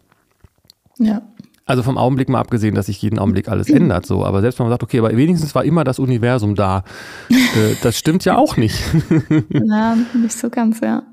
[0.98, 1.22] Ja.
[1.66, 4.26] Also vom Augenblick mal abgesehen, dass sich jeden Augenblick alles ändert, so.
[4.26, 6.84] Aber selbst wenn man sagt, okay, aber wenigstens war immer das Universum da,
[7.30, 8.82] äh, das stimmt ja auch nicht.
[9.50, 11.04] Na, nicht so ganz, ja.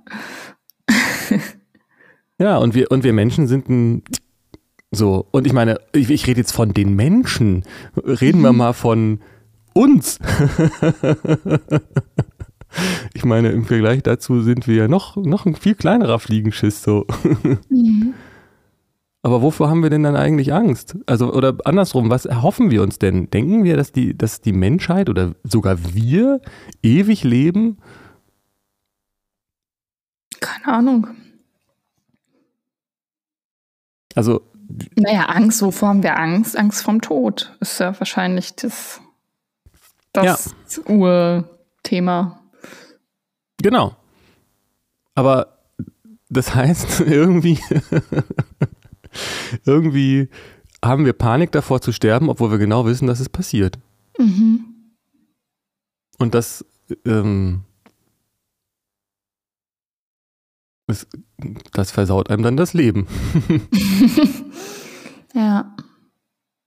[2.39, 4.03] Ja, und wir, und wir Menschen sind ein
[4.95, 7.65] so, und ich meine, ich, ich rede jetzt von den Menschen.
[7.97, 8.59] Reden wir mhm.
[8.59, 9.21] mal von
[9.73, 10.19] uns.
[13.15, 17.07] ich meine, im Vergleich dazu sind wir ja noch, noch ein viel kleinerer Fliegenschiss so.
[17.69, 18.15] Mhm.
[19.23, 20.99] Aber wovor haben wir denn dann eigentlich Angst?
[21.07, 23.31] Also, oder andersrum, was erhoffen wir uns denn?
[23.31, 26.43] Denken wir, dass die, dass die Menschheit oder sogar wir
[26.83, 27.79] ewig leben?
[30.41, 31.07] Keine Ahnung.
[34.15, 34.43] Also.
[34.97, 36.57] Naja, Angst, wovor haben wir Angst?
[36.57, 39.01] Angst vom Tod ist ja wahrscheinlich das,
[40.13, 40.93] das ja.
[40.93, 42.41] Urthema.
[43.59, 43.95] Genau.
[45.15, 45.59] Aber
[46.31, 47.59] das heißt, irgendwie,
[49.65, 50.29] irgendwie
[50.83, 53.79] haben wir Panik davor zu sterben, obwohl wir genau wissen, dass es passiert.
[54.19, 54.65] Mhm.
[56.19, 56.65] Und das
[57.05, 57.65] ähm,
[60.87, 61.07] Das,
[61.73, 63.07] das versaut einem dann das Leben.
[65.35, 65.75] ja.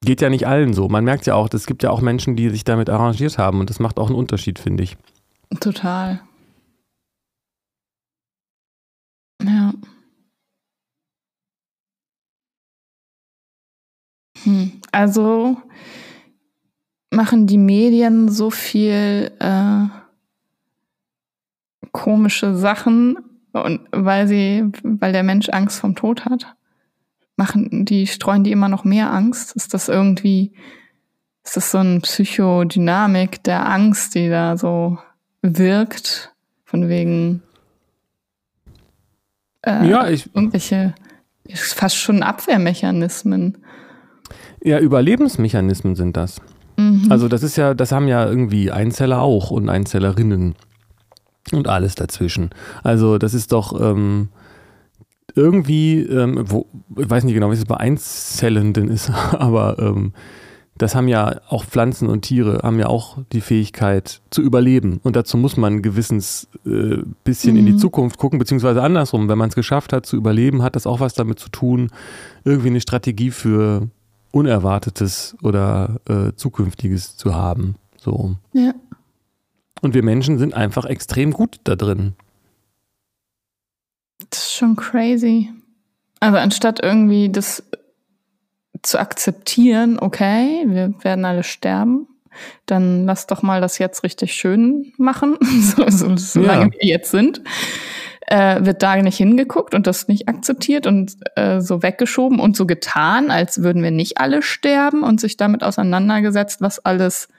[0.02, 0.88] Geht ja nicht allen so.
[0.90, 3.70] Man merkt ja auch, es gibt ja auch Menschen, die sich damit arrangiert haben und
[3.70, 4.98] das macht auch einen Unterschied, finde ich.
[5.60, 6.22] Total.
[9.44, 9.74] Ja.
[14.44, 14.82] Hm.
[14.92, 15.58] Also
[17.10, 19.86] machen die Medien so viel äh,
[21.92, 23.18] komische Sachen
[23.54, 26.56] Und weil sie, weil der Mensch Angst vom Tod hat,
[27.36, 29.56] machen die, streuen die immer noch mehr Angst?
[29.56, 30.54] Ist das irgendwie,
[31.44, 34.98] ist das so eine Psychodynamik der Angst, die da so
[35.42, 36.34] wirkt?
[36.66, 37.42] Von wegen
[39.62, 40.94] äh, ja, ich, irgendwelche
[41.54, 43.58] fast schon Abwehrmechanismen.
[44.62, 46.42] Ja, Überlebensmechanismen sind das.
[46.78, 47.08] Mhm.
[47.10, 50.56] Also das ist ja, das haben ja irgendwie Einzeller auch und Einzellerinnen
[51.56, 52.50] und alles dazwischen.
[52.84, 54.30] Also das ist doch ähm,
[55.36, 60.14] irgendwie, ähm, wo, ich weiß nicht genau, wie es bei Einzellenden ist, aber ähm,
[60.78, 65.00] das haben ja auch Pflanzen und Tiere, haben ja auch die Fähigkeit zu überleben.
[65.04, 67.60] Und dazu muss man gewissens äh, bisschen mhm.
[67.60, 67.80] in die mhm.
[67.80, 69.28] Zukunft gucken, beziehungsweise andersrum.
[69.28, 71.90] Wenn man es geschafft hat zu überleben, hat das auch was damit zu tun,
[72.44, 73.90] irgendwie eine Strategie für
[74.32, 77.76] Unerwartetes oder äh, Zukünftiges zu haben.
[77.98, 78.36] So.
[78.54, 78.74] Ja.
[79.82, 82.14] Und wir Menschen sind einfach extrem gut da drin.
[84.30, 85.50] Das ist schon crazy.
[86.20, 87.64] Also anstatt irgendwie das
[88.82, 92.08] zu akzeptieren, okay, wir werden alle sterben,
[92.66, 96.72] dann lass doch mal das jetzt richtig schön machen, so, so, solange ja.
[96.72, 97.42] wir jetzt sind.
[98.30, 102.66] Äh, wird da nicht hingeguckt und das nicht akzeptiert und äh, so weggeschoben und so
[102.66, 107.30] getan, als würden wir nicht alle sterben und sich damit auseinandergesetzt, was alles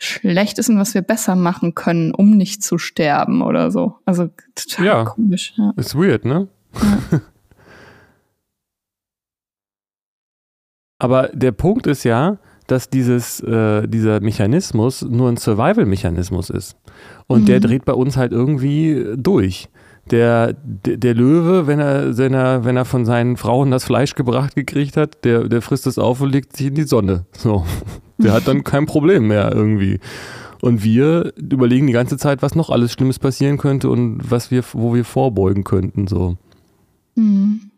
[0.00, 3.96] schlecht ist und was wir besser machen können, um nicht zu sterben oder so.
[4.06, 5.04] Also total ja.
[5.04, 5.52] komisch.
[5.56, 6.48] Ja, ist weird, ne?
[6.74, 7.20] Ja.
[10.98, 16.76] Aber der Punkt ist ja, dass dieses, äh, dieser Mechanismus nur ein Survival-Mechanismus ist.
[17.26, 17.46] Und mhm.
[17.46, 19.68] der dreht bei uns halt irgendwie durch.
[20.10, 24.14] Der, der, der, Löwe, wenn er, wenn, er, wenn er von seinen Frauen das Fleisch
[24.14, 27.26] gebracht gekriegt hat, der, der frisst es auf und legt sich in die Sonne.
[27.32, 27.64] So.
[28.22, 29.98] Der hat dann kein Problem mehr irgendwie.
[30.60, 34.62] Und wir überlegen die ganze Zeit, was noch alles Schlimmes passieren könnte und was wir,
[34.72, 36.06] wo wir vorbeugen könnten.
[36.06, 36.36] So.
[37.14, 37.70] Mhm.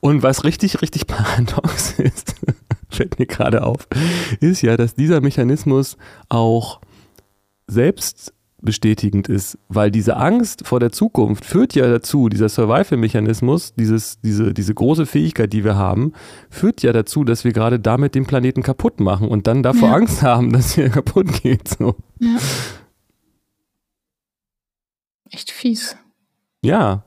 [0.00, 2.34] Und was richtig, richtig paradox ist,
[2.88, 3.88] fällt mir gerade auf,
[4.40, 5.96] ist ja, dass dieser Mechanismus
[6.28, 6.80] auch
[7.66, 8.32] selbst
[8.66, 14.52] bestätigend ist, weil diese Angst vor der Zukunft führt ja dazu, dieser Survival-Mechanismus, dieses, diese,
[14.52, 16.12] diese große Fähigkeit, die wir haben,
[16.50, 19.94] führt ja dazu, dass wir gerade damit den Planeten kaputt machen und dann davor ja.
[19.94, 21.68] Angst haben, dass er kaputt geht.
[21.68, 21.96] So.
[22.20, 22.36] Ja.
[25.30, 25.96] Echt fies.
[26.62, 27.06] Ja,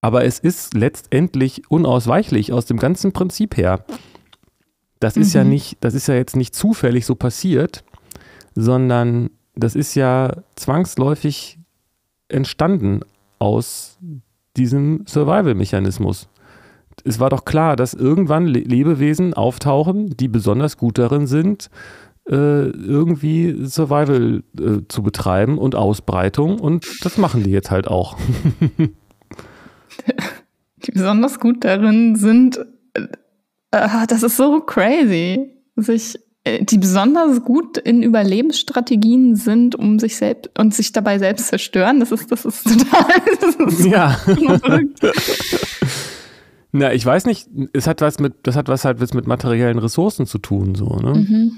[0.00, 3.84] aber es ist letztendlich unausweichlich aus dem ganzen Prinzip her.
[5.00, 5.38] Das ist mhm.
[5.38, 7.84] ja nicht, das ist ja jetzt nicht zufällig so passiert,
[8.58, 11.60] sondern das ist ja zwangsläufig
[12.28, 13.02] entstanden
[13.38, 13.98] aus
[14.56, 16.28] diesem Survival-Mechanismus.
[17.04, 21.70] Es war doch klar, dass irgendwann Lebewesen auftauchen, die besonders gut darin sind,
[22.28, 26.58] äh, irgendwie Survival äh, zu betreiben und Ausbreitung.
[26.58, 28.18] Und das machen die jetzt halt auch.
[30.84, 32.58] die besonders gut darin sind,
[32.94, 33.06] äh,
[34.08, 36.18] das ist so crazy, sich
[36.60, 42.00] die besonders gut in Überlebensstrategien sind, um sich selbst und sich dabei selbst zerstören.
[42.00, 43.22] Das ist, das ist total.
[43.40, 44.18] Das ist ja.
[46.72, 50.26] Na, ich weiß nicht, es hat was mit, das hat was halt mit materiellen Ressourcen
[50.26, 51.14] zu tun, so, ne?
[51.14, 51.52] Mhm.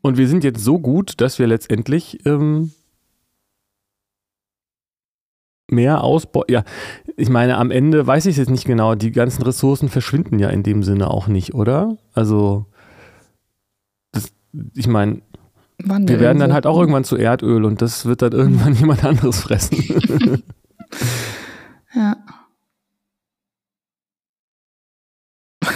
[0.00, 2.72] Und wir sind jetzt so gut, dass wir letztendlich ähm,
[5.70, 6.46] mehr ausbauen.
[6.48, 6.64] Ja,
[7.16, 10.62] ich meine, am Ende weiß ich jetzt nicht genau, die ganzen Ressourcen verschwinden ja in
[10.62, 11.98] dem Sinne auch nicht, oder?
[12.14, 12.66] Also,
[14.74, 15.22] ich meine,
[15.78, 19.40] wir werden dann halt auch irgendwann zu Erdöl und das wird dann irgendwann jemand anderes
[19.40, 19.76] fressen.
[21.94, 22.16] ja.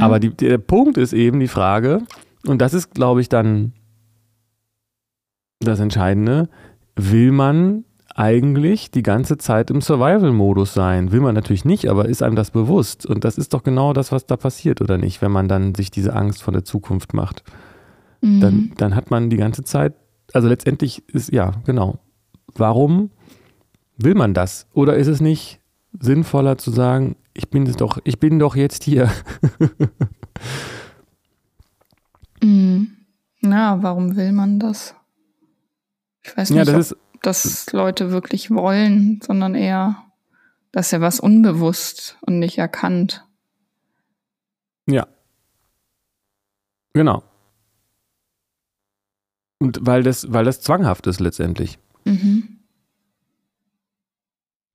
[0.00, 2.02] Aber die, der Punkt ist eben die Frage,
[2.46, 3.72] und das ist, glaube ich, dann
[5.60, 6.48] das Entscheidende,
[6.94, 7.84] will man
[8.18, 11.12] eigentlich die ganze Zeit im Survival-Modus sein.
[11.12, 13.06] Will man natürlich nicht, aber ist einem das bewusst?
[13.06, 15.92] Und das ist doch genau das, was da passiert, oder nicht, wenn man dann sich
[15.92, 17.44] diese Angst vor der Zukunft macht.
[18.20, 18.40] Mhm.
[18.40, 19.94] Dann, dann hat man die ganze Zeit,
[20.32, 22.00] also letztendlich ist, ja, genau.
[22.56, 23.12] Warum
[23.96, 24.66] will man das?
[24.72, 25.60] Oder ist es nicht
[26.00, 29.12] sinnvoller zu sagen, ich bin es doch, ich bin doch jetzt hier.
[32.42, 32.96] mhm.
[33.42, 34.96] Na, warum will man das?
[36.22, 39.96] Ich weiß nicht, ja, das ist, das Leute wirklich wollen, sondern eher,
[40.72, 43.24] dass ja was unbewusst und nicht erkannt.
[44.86, 45.06] Ja.
[46.92, 47.22] Genau.
[49.58, 51.78] Und weil das, weil das zwanghaft ist letztendlich.
[52.04, 52.58] Mhm.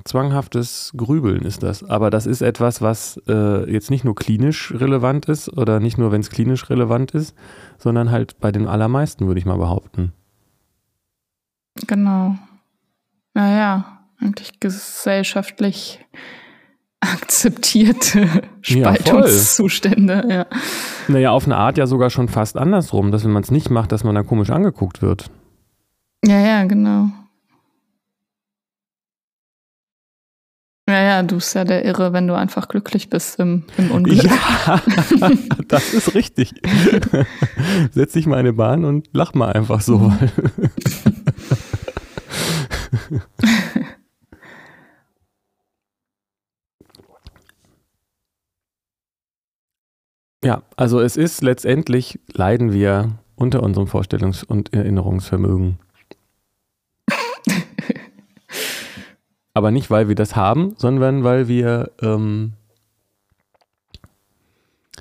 [0.06, 1.84] Zwanghaftes Grübeln ist das.
[1.84, 6.12] Aber das ist etwas, was äh, jetzt nicht nur klinisch relevant ist oder nicht nur,
[6.12, 7.36] wenn es klinisch relevant ist,
[7.78, 10.12] sondern halt bei den allermeisten, würde ich mal behaupten.
[11.88, 12.38] Genau.
[13.34, 16.00] Naja, eigentlich gesellschaftlich
[17.00, 20.26] akzeptierte Spaltungszustände.
[20.28, 20.46] Ja, ja.
[21.08, 23.92] Naja, auf eine Art ja sogar schon fast andersrum, dass wenn man es nicht macht,
[23.92, 25.30] dass man da komisch angeguckt wird.
[26.26, 27.10] Ja, ja, genau.
[30.88, 34.24] Ja, ja, du bist ja der Irre, wenn du einfach glücklich bist im, im Unglück.
[34.24, 34.82] Ja,
[35.70, 36.54] das ist richtig.
[37.92, 40.12] Setz dich mal in eine Bahn und lach mal einfach so.
[50.44, 55.80] ja, also es ist letztendlich, leiden wir unter unserem Vorstellungs- und Erinnerungsvermögen.
[59.54, 62.54] Aber nicht, weil wir das haben, sondern weil wir, ähm,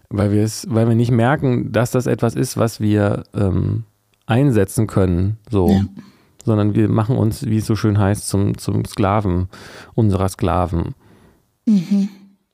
[0.09, 3.85] weil wir es, weil wir nicht merken, dass das etwas ist, was wir ähm,
[4.27, 5.68] einsetzen können, so.
[5.68, 5.85] Ja.
[6.44, 9.48] Sondern wir machen uns, wie es so schön heißt, zum, zum Sklaven
[9.94, 10.94] unserer Sklaven.
[11.66, 12.09] Mhm.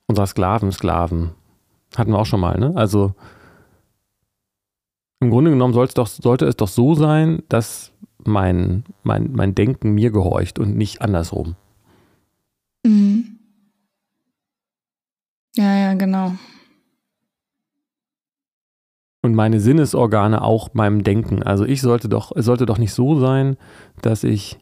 [0.06, 1.30] Unserer Sklaven, Sklaven.
[1.96, 2.72] Hatten wir auch schon mal, ne?
[2.74, 3.14] Also
[5.20, 7.92] im Grunde genommen doch, sollte es doch so sein, dass
[8.24, 11.56] mein, mein, mein Denken mir gehorcht und nicht andersrum.
[12.84, 13.38] Mhm.
[15.56, 16.34] Ja, ja, genau.
[19.28, 21.42] Und meine Sinnesorgane auch meinem Denken.
[21.42, 23.58] Also ich sollte doch, es sollte doch nicht so sein,
[24.00, 24.58] dass ich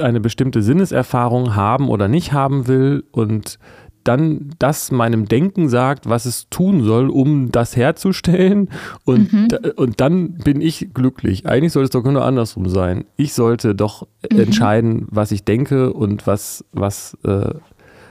[0.00, 3.60] eine bestimmte Sinneserfahrung haben oder nicht haben will und
[4.02, 8.70] dann das meinem Denken sagt, was es tun soll, um das herzustellen.
[9.04, 9.48] Und, mhm.
[9.76, 11.46] und dann bin ich glücklich.
[11.46, 13.04] Eigentlich sollte es doch nur andersrum sein.
[13.16, 14.40] Ich sollte doch mhm.
[14.40, 17.54] entscheiden, was ich denke und was, was, äh,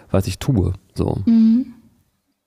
[0.09, 0.71] was ich tue.
[0.93, 1.17] So.
[1.25, 1.73] Mhm.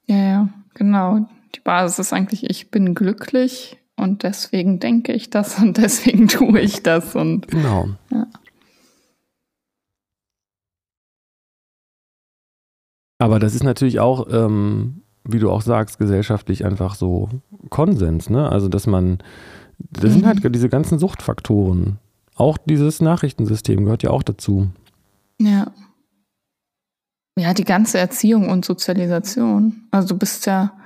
[0.06, 1.28] Ja, ja, genau.
[1.54, 6.60] Die Basis ist eigentlich, ich bin glücklich und deswegen denke ich das und deswegen tue
[6.60, 7.14] ich das.
[7.14, 7.88] Und, genau.
[8.10, 8.26] Ja.
[13.18, 17.28] Aber das ist natürlich auch, ähm, wie du auch sagst, gesellschaftlich einfach so
[17.68, 18.48] Konsens, ne?
[18.48, 19.18] Also, dass man,
[19.78, 20.52] das sind halt mhm.
[20.52, 21.98] diese ganzen Suchtfaktoren.
[22.36, 24.68] Auch dieses Nachrichtensystem gehört ja auch dazu.
[25.40, 25.72] Ja.
[27.36, 29.88] Ja, die ganze Erziehung und Sozialisation.
[29.90, 30.77] Also du bist ja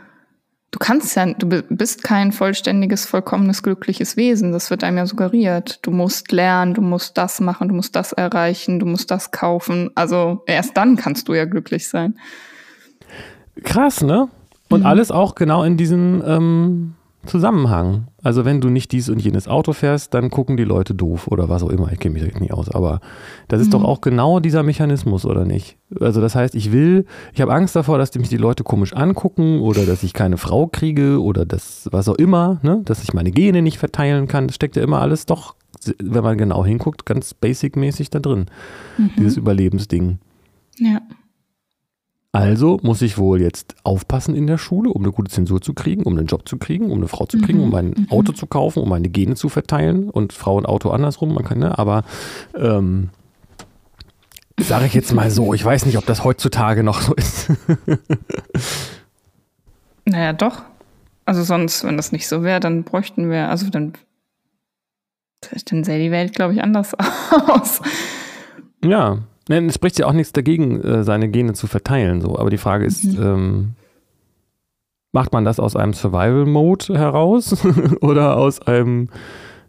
[0.72, 4.50] du kannst ja, du bist kein vollständiges, vollkommenes, glückliches Wesen.
[4.50, 5.78] Das wird einem ja suggeriert.
[5.82, 9.90] Du musst lernen, du musst das machen, du musst das erreichen, du musst das kaufen.
[9.94, 12.18] Also erst dann kannst du ja glücklich sein.
[13.62, 14.28] Krass, ne?
[14.70, 14.86] Und mhm.
[14.86, 16.94] alles auch genau in diesem ähm,
[17.26, 18.08] Zusammenhang.
[18.22, 21.48] Also wenn du nicht dies und jenes Auto fährst, dann gucken die Leute doof oder
[21.48, 21.92] was auch immer.
[21.92, 23.00] Ich kenne mich da nicht aus, aber
[23.48, 23.72] das ist mhm.
[23.72, 25.78] doch auch genau dieser Mechanismus, oder nicht?
[26.00, 29.60] Also das heißt, ich will, ich habe Angst davor, dass mich die Leute komisch angucken
[29.60, 32.80] oder dass ich keine Frau kriege oder das, was auch immer, ne?
[32.84, 34.48] dass ich meine Gene nicht verteilen kann.
[34.48, 35.54] Das steckt ja immer alles doch,
[36.02, 38.46] wenn man genau hinguckt, ganz basic-mäßig da drin.
[38.98, 39.10] Mhm.
[39.16, 40.18] Dieses Überlebensding.
[40.78, 41.00] Ja.
[42.34, 46.04] Also muss ich wohl jetzt aufpassen in der Schule, um eine gute Zensur zu kriegen,
[46.04, 47.64] um einen Job zu kriegen, um eine Frau zu kriegen, mhm.
[47.64, 48.06] um ein mhm.
[48.10, 51.58] Auto zu kaufen, um meine Gene zu verteilen und Frau und Auto andersrum, man kann,
[51.58, 52.04] ne, aber
[52.56, 53.10] ähm,
[54.58, 57.50] sage ich jetzt mal so, ich weiß nicht, ob das heutzutage noch so ist.
[60.06, 60.62] naja, doch.
[61.26, 63.92] Also sonst, wenn das nicht so wäre, dann bräuchten wir, also dann,
[65.66, 66.94] dann sähe die Welt, glaube ich, anders
[67.46, 67.82] aus.
[68.82, 69.18] Ja,
[69.52, 72.38] Nein, es spricht ja auch nichts dagegen, äh, seine Gene zu verteilen, so.
[72.38, 73.22] Aber die Frage ist, mhm.
[73.22, 73.70] ähm,
[75.12, 77.62] macht man das aus einem Survival-Mode heraus
[78.00, 79.10] oder aus einem,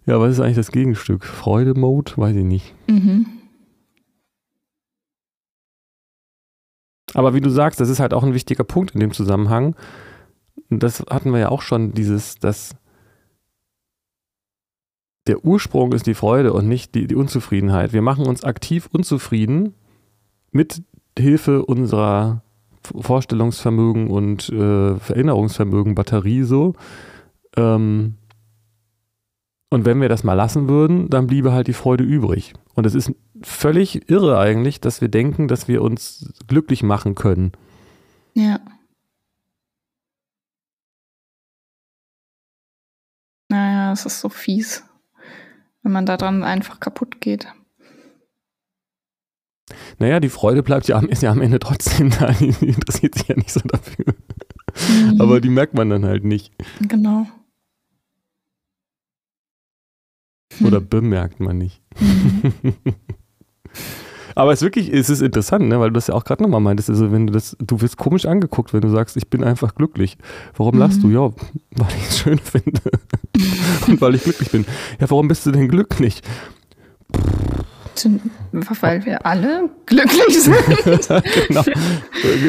[0.06, 1.26] ja, was ist eigentlich das Gegenstück?
[1.26, 2.14] Freude-Mode?
[2.16, 2.74] Weiß ich nicht.
[2.88, 3.26] Mhm.
[7.14, 9.76] Aber wie du sagst, das ist halt auch ein wichtiger Punkt in dem Zusammenhang.
[10.70, 12.78] Das hatten wir ja auch schon, dieses, dass
[15.28, 17.94] der Ursprung ist die Freude und nicht die, die Unzufriedenheit.
[17.94, 19.74] Wir machen uns aktiv unzufrieden
[20.52, 20.84] mit
[21.18, 22.44] Hilfe unserer
[22.82, 26.74] Vorstellungsvermögen und äh, Erinnerungsvermögen Batterie so.
[27.56, 28.16] Ähm,
[29.70, 32.54] und wenn wir das mal lassen würden, dann bliebe halt die Freude übrig.
[32.76, 37.54] Und es ist völlig irre eigentlich, dass wir denken, dass wir uns glücklich machen können.
[38.34, 38.60] Ja.
[43.50, 44.84] Naja, es ist so fies
[45.84, 47.48] wenn man daran einfach kaputt geht.
[50.00, 52.32] Naja, die Freude bleibt ja, ist ja am Ende trotzdem da.
[52.32, 54.06] Die interessiert sich ja nicht so dafür.
[54.90, 55.22] Mhm.
[55.22, 56.54] Aber die merkt man dann halt nicht.
[56.82, 57.28] Genau.
[60.62, 60.90] Oder hm.
[60.90, 61.82] bemerkt man nicht.
[62.00, 62.54] Mhm.
[64.36, 65.80] Aber es ist wirklich, es ist interessant, ne?
[65.80, 66.90] weil du das ja auch gerade nochmal meintest.
[66.90, 70.18] Also wenn du das, du wirst komisch angeguckt, wenn du sagst, ich bin einfach glücklich.
[70.56, 70.82] Warum mhm.
[70.82, 71.10] lachst du?
[71.10, 71.32] Ja,
[71.72, 72.82] weil ich es schön finde.
[73.88, 74.66] Und weil ich glücklich bin.
[75.00, 76.22] Ja, warum bist du denn glücklich?
[78.82, 80.56] Weil wir alle glücklich sind.
[81.48, 81.64] genau.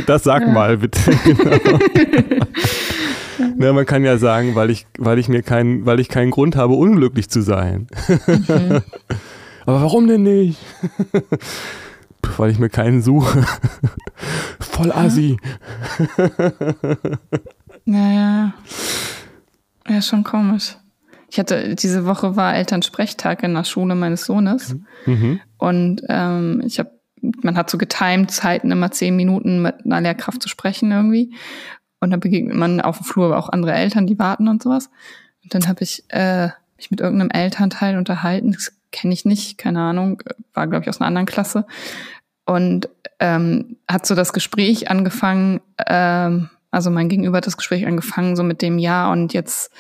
[0.07, 0.49] Das sag ja.
[0.49, 1.01] mal bitte.
[3.37, 3.67] Genau.
[3.67, 6.55] ja, man kann ja sagen, weil ich, weil ich mir keinen, weil ich keinen Grund
[6.55, 7.89] habe, unglücklich zu sein.
[8.07, 8.81] Mhm.
[9.67, 10.61] Aber warum denn nicht?
[12.37, 13.45] weil ich mir keinen suche.
[14.61, 15.37] Voll assi.
[17.85, 18.55] Naja.
[19.89, 20.77] Ja, schon komisch.
[21.31, 24.77] Ich hatte, diese Woche war Elternsprechtag in der Schule meines Sohnes.
[25.05, 25.41] Mhm.
[25.59, 26.91] Und ähm, ich habe,
[27.43, 31.35] man hat so getimed Zeiten, immer zehn Minuten mit einer Lehrkraft zu sprechen irgendwie.
[32.01, 34.91] Und dann begegnet man auf dem Flur auch andere Eltern, die warten und sowas.
[35.43, 38.53] Und dann habe ich äh, mich mit irgendeinem Elternteil unterhalten.
[38.53, 40.23] Das kenne ich nicht, keine Ahnung,
[40.53, 41.67] war, glaube ich, aus einer anderen Klasse.
[42.47, 48.37] Und ähm, hat so das Gespräch angefangen, ähm, also mein Gegenüber hat das Gespräch angefangen,
[48.37, 49.71] so mit dem Ja und jetzt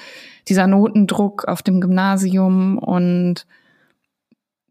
[0.48, 3.46] dieser Notendruck auf dem Gymnasium und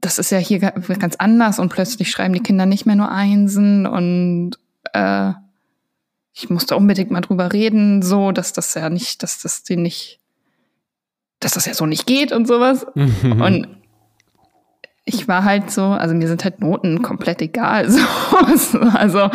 [0.01, 3.85] das ist ja hier ganz anders und plötzlich schreiben die Kinder nicht mehr nur Einsen
[3.85, 4.51] und
[4.93, 5.31] äh,
[6.33, 10.19] ich musste unbedingt mal drüber reden, so, dass das ja nicht, dass das den nicht,
[11.39, 12.85] dass das ja so nicht geht und sowas.
[12.95, 13.67] und
[15.05, 17.89] ich war halt so, also mir sind halt Noten komplett egal.
[18.55, 18.79] So.
[18.79, 19.29] Also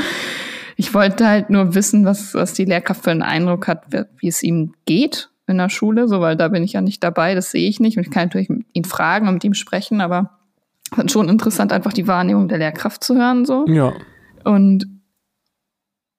[0.81, 3.83] ich wollte halt nur wissen, was, was die Lehrkraft für einen Eindruck hat,
[4.19, 7.35] wie es ihm geht in der Schule, so, weil da bin ich ja nicht dabei,
[7.35, 7.97] das sehe ich nicht.
[7.97, 10.39] Und ich kann natürlich ihn fragen und mit ihm sprechen, aber
[10.93, 13.67] es ist schon interessant, einfach die Wahrnehmung der Lehrkraft zu hören, so.
[13.67, 13.93] Ja.
[14.45, 14.87] Und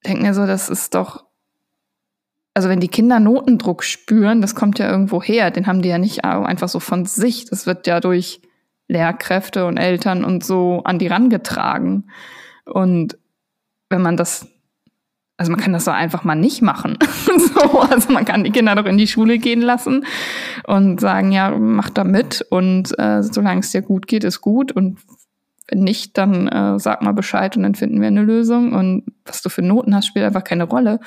[0.05, 1.23] denke mir so, das ist doch,
[2.53, 5.99] also wenn die Kinder Notendruck spüren, das kommt ja irgendwo her, den haben die ja
[5.99, 7.45] nicht einfach so von sich.
[7.45, 8.41] Das wird ja durch
[8.89, 12.09] Lehrkräfte und Eltern und so an die rangetragen.
[12.65, 13.17] Und
[13.89, 14.47] wenn man das
[15.37, 16.97] also man kann das doch einfach mal nicht machen.
[17.37, 20.05] so, also man kann die Kinder doch in die Schule gehen lassen
[20.67, 24.73] und sagen, ja, mach da mit und äh, solange es dir gut geht, ist gut
[24.73, 24.99] und
[25.69, 29.41] wenn nicht, dann äh, sag mal Bescheid und dann finden wir eine Lösung und was
[29.41, 30.99] du für Noten hast, spielt einfach keine Rolle.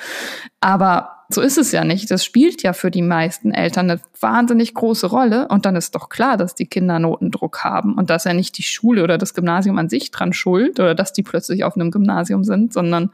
[0.61, 2.09] Aber so ist es ja nicht.
[2.11, 6.09] Das spielt ja für die meisten Eltern eine wahnsinnig große Rolle und dann ist doch
[6.09, 9.77] klar, dass die Kinder Notendruck haben und dass ja nicht die Schule oder das Gymnasium
[9.77, 13.11] an sich dran schuld oder dass die plötzlich auf einem Gymnasium sind, sondern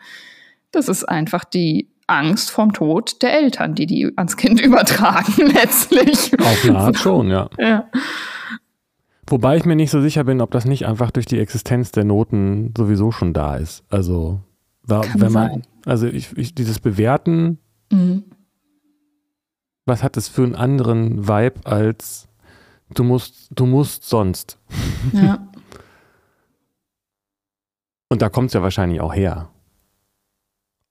[0.71, 6.39] das ist einfach die Angst vom Tod der Eltern, die die ans Kind übertragen letztlich.
[6.39, 7.49] Auf eine Art schon, ja.
[7.57, 7.85] ja.
[9.27, 12.03] Wobei ich mir nicht so sicher bin, ob das nicht einfach durch die Existenz der
[12.03, 13.83] Noten sowieso schon da ist.
[13.89, 14.41] Also,
[14.87, 15.61] da, wenn man, sein.
[15.85, 17.59] also ich, ich, dieses Bewerten,
[17.91, 18.23] mhm.
[19.85, 22.29] was hat es für einen anderen Vibe als
[22.93, 24.57] du musst, du musst sonst.
[25.13, 25.47] Ja.
[28.09, 29.49] Und da kommt es ja wahrscheinlich auch her.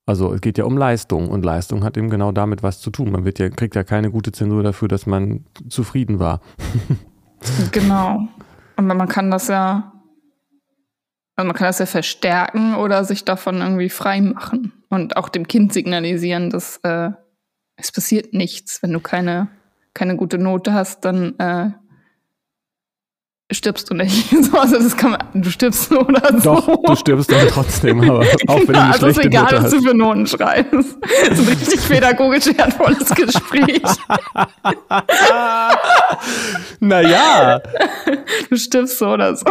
[0.07, 3.13] Also es geht ja um Leistung und Leistung hat eben genau damit was zu tun.
[3.13, 6.41] Man wird ja, kriegt ja keine gute Zensur dafür, dass man zufrieden war.
[7.73, 8.29] genau.
[8.77, 9.93] Und man kann das ja,
[11.37, 15.47] also man kann das ja verstärken oder sich davon irgendwie frei machen und auch dem
[15.47, 17.11] Kind signalisieren, dass äh,
[17.77, 19.49] es passiert nichts, wenn du keine,
[19.95, 21.71] keine gute Note hast, dann äh,
[23.51, 24.33] stirbst du nicht.
[24.53, 26.55] also das kann man, du stirbst nur oder so.
[26.55, 29.63] Doch, du stirbst dann trotzdem, aber auch wenn du eine also schlechte ist egal, Note
[29.63, 30.99] was du für Noten schreibst.
[31.29, 33.81] Das ist ein richtig pädagogisch wertvolles Gespräch.
[36.81, 37.61] naja.
[38.51, 39.45] Du stirbst so oder so.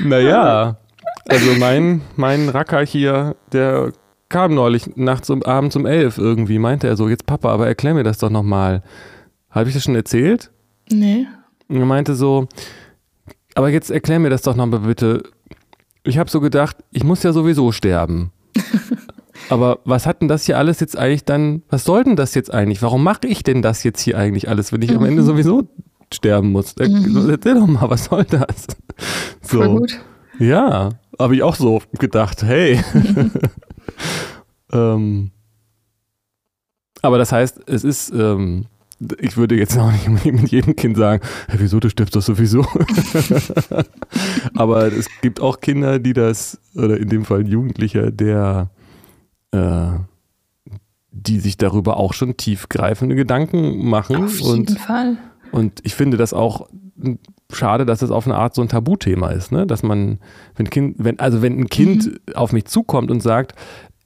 [0.00, 0.76] naja.
[1.28, 3.92] Also mein, mein Racker hier, der
[4.28, 7.94] kam neulich nachts um abends um elf irgendwie, meinte er so, jetzt Papa, aber erklär
[7.94, 8.82] mir das doch nochmal.
[9.50, 10.50] Habe ich das schon erzählt?
[10.90, 11.26] Nee.
[11.68, 12.48] Und er meinte so,
[13.54, 15.24] aber jetzt erklär mir das doch nochmal bitte.
[16.04, 18.30] Ich habe so gedacht, ich muss ja sowieso sterben.
[19.50, 22.54] aber was hat denn das hier alles jetzt eigentlich dann, was soll denn das jetzt
[22.54, 22.82] eigentlich?
[22.82, 25.26] Warum mache ich denn das jetzt hier eigentlich alles, wenn ich am Ende mhm.
[25.26, 25.68] sowieso
[26.12, 26.76] sterben muss?
[26.76, 27.28] Mhm.
[27.28, 28.66] Erzähl doch mal, was soll das?
[29.42, 29.58] So.
[29.58, 30.00] Voll gut.
[30.40, 32.82] Ja, habe ich auch so gedacht, hey.
[34.72, 35.30] ähm,
[37.02, 38.66] aber das heißt, es ist, ähm,
[39.18, 42.66] ich würde jetzt auch nicht mit jedem Kind sagen, hey, wieso, du stirbst doch sowieso.
[44.54, 48.70] Aber es gibt auch Kinder, die das, oder in dem Fall ein Jugendlicher, der,
[49.52, 49.92] äh,
[51.12, 54.24] die sich darüber auch schon tiefgreifende Gedanken machen.
[54.24, 55.16] Auf jeden und, Fall.
[55.52, 56.68] Und ich finde das auch
[57.52, 59.66] schade, dass es auf eine Art so ein Tabuthema ist, ne?
[59.66, 60.18] Dass man,
[60.56, 62.34] wenn Kind, wenn, also wenn ein Kind mhm.
[62.34, 63.54] auf mich zukommt und sagt,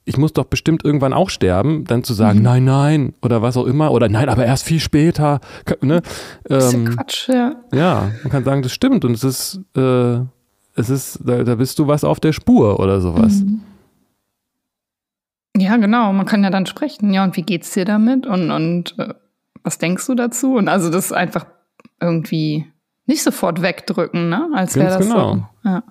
[0.05, 2.45] ich muss doch bestimmt irgendwann auch sterben, dann zu sagen, mhm.
[2.45, 5.39] nein, nein, oder was auch immer, oder nein, aber erst viel später.
[5.81, 6.01] Ne?
[6.49, 7.55] Ähm, Quatsch, ja.
[7.73, 10.19] Ja, man kann sagen, das stimmt und es ist, äh,
[10.75, 13.41] es ist, da, da bist du was auf der Spur oder sowas.
[13.41, 13.61] Mhm.
[15.57, 16.11] Ja, genau.
[16.11, 17.13] Man kann ja dann sprechen.
[17.13, 18.27] Ja, und wie geht's dir damit?
[18.27, 19.13] Und, und äh,
[19.65, 20.55] was denkst du dazu?
[20.55, 21.45] Und also das einfach
[21.99, 22.71] irgendwie
[23.05, 24.49] nicht sofort wegdrücken, ne?
[24.53, 25.33] Als wäre das genau.
[25.33, 25.69] so.
[25.69, 25.83] Ja.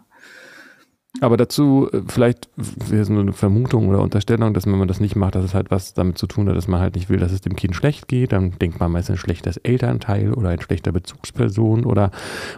[1.20, 5.14] Aber dazu äh, vielleicht wäre so eine Vermutung oder Unterstellung, dass wenn man das nicht
[5.14, 7.30] macht, dass es halt was damit zu tun hat, dass man halt nicht will, dass
[7.30, 8.32] es dem Kind schlecht geht.
[8.32, 12.10] Dann denkt man meist ein schlechtes Elternteil oder ein schlechter Bezugsperson oder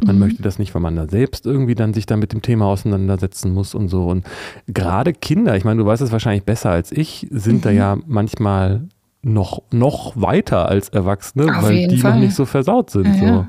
[0.04, 0.20] man mhm.
[0.20, 3.52] möchte das nicht, weil man da selbst irgendwie dann sich dann mit dem Thema auseinandersetzen
[3.52, 4.06] muss und so.
[4.06, 4.24] Und
[4.68, 7.60] gerade Kinder, ich meine, du weißt es wahrscheinlich besser als ich, sind mhm.
[7.62, 8.88] da ja manchmal
[9.26, 12.12] noch, noch weiter als Erwachsene, Auf weil die Fall.
[12.12, 13.06] noch nicht so versaut sind.
[13.06, 13.24] Ja, so.
[13.26, 13.48] ja.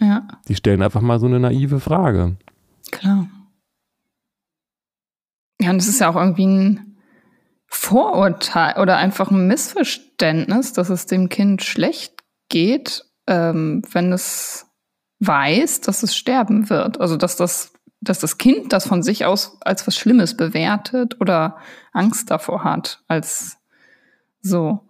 [0.00, 0.28] ja.
[0.48, 2.36] Die stellen einfach mal so eine naive Frage.
[2.90, 3.28] Klar.
[5.60, 6.96] Ja, und es ist ja auch irgendwie ein
[7.66, 12.14] Vorurteil oder einfach ein Missverständnis, dass es dem Kind schlecht
[12.48, 14.66] geht, ähm, wenn es
[15.20, 17.00] weiß, dass es sterben wird.
[17.00, 21.58] Also dass das, dass das Kind das von sich aus als was Schlimmes bewertet oder
[21.92, 23.58] Angst davor hat, als
[24.40, 24.87] so.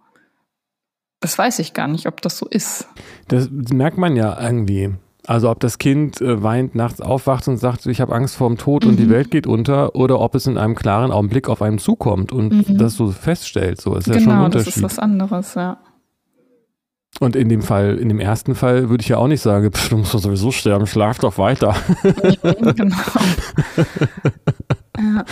[1.19, 2.87] Das weiß ich gar nicht, ob das so ist.
[3.27, 4.93] Das merkt man ja irgendwie.
[5.27, 8.57] Also ob das Kind äh, weint, nachts aufwacht und sagt, ich habe Angst vor dem
[8.57, 8.91] Tod mhm.
[8.91, 9.11] und die mhm.
[9.11, 12.77] Welt geht unter, oder ob es in einem klaren Augenblick auf einen zukommt und mhm.
[12.77, 13.79] das so feststellt.
[13.79, 14.73] So ist genau, ja schon ein Unterschied.
[14.73, 15.77] Genau, das ist was anderes, ja.
[17.19, 19.97] Und in dem Fall, in dem ersten Fall würde ich ja auch nicht sagen, du
[19.97, 21.75] musst doch sowieso sterben, schlaf doch weiter.
[22.41, 22.95] Genau.
[24.97, 25.25] ja.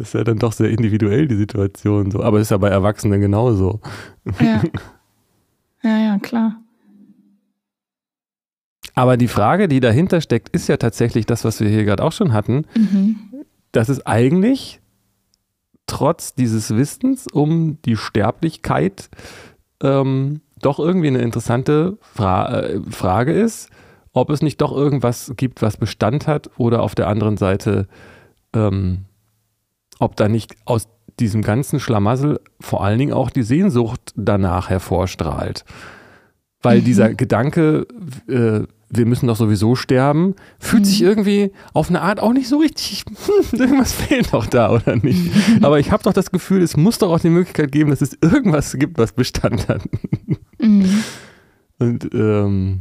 [0.00, 2.10] Das ist ja dann doch sehr individuell, die Situation.
[2.10, 2.22] So.
[2.22, 3.80] Aber ist ja bei Erwachsenen genauso.
[4.40, 4.62] Ja.
[5.82, 6.60] Ja, ja, klar.
[8.94, 12.12] Aber die Frage, die dahinter steckt, ist ja tatsächlich das, was wir hier gerade auch
[12.12, 13.16] schon hatten, mhm.
[13.72, 14.82] dass es eigentlich
[15.86, 19.08] trotz dieses Wissens um die Sterblichkeit
[19.82, 23.70] ähm, doch irgendwie eine interessante Fra äh, Frage ist,
[24.12, 27.88] ob es nicht doch irgendwas gibt, was Bestand hat oder auf der anderen Seite,
[28.52, 29.06] ähm,
[30.00, 30.88] ob da nicht aus
[31.20, 35.64] diesem ganzen Schlamassel vor allen Dingen auch die Sehnsucht danach hervorstrahlt.
[36.62, 36.84] Weil mhm.
[36.84, 37.86] dieser Gedanke,
[38.26, 40.86] äh, wir müssen doch sowieso sterben, fühlt mhm.
[40.86, 44.96] sich irgendwie auf eine Art auch nicht so richtig, hm, irgendwas fehlt doch da oder
[44.96, 45.30] nicht.
[45.62, 48.16] Aber ich habe doch das Gefühl, es muss doch auch die Möglichkeit geben, dass es
[48.20, 49.82] irgendwas gibt, was Bestand hat.
[50.58, 51.04] Mhm.
[51.78, 52.80] Und ähm,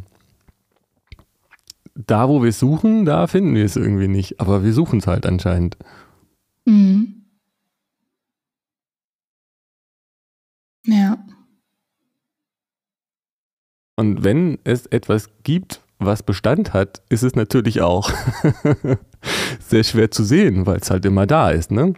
[1.95, 4.39] da, wo wir es suchen, da finden wir es irgendwie nicht.
[4.39, 5.77] Aber wir suchen es halt anscheinend.
[6.65, 7.25] Mhm.
[10.85, 11.17] Ja.
[13.95, 18.09] Und wenn es etwas gibt, was Bestand hat, ist es natürlich auch
[19.59, 21.93] sehr schwer zu sehen, weil es halt immer da ist, ne?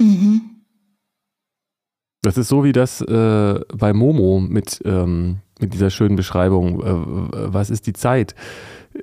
[0.00, 0.40] Mhm.
[2.22, 6.80] Das ist so wie das äh, bei Momo mit, ähm, mit dieser schönen Beschreibung.
[6.80, 8.34] Äh, was ist die Zeit?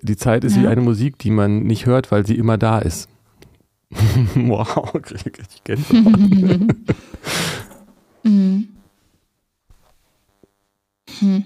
[0.01, 0.63] Die Zeit ist ja.
[0.63, 3.09] wie eine Musik, die man nicht hört, weil sie immer da ist.
[4.35, 6.75] wow, krieg ich Gänsehaut.
[8.25, 8.69] Mhm.
[11.19, 11.43] Hm.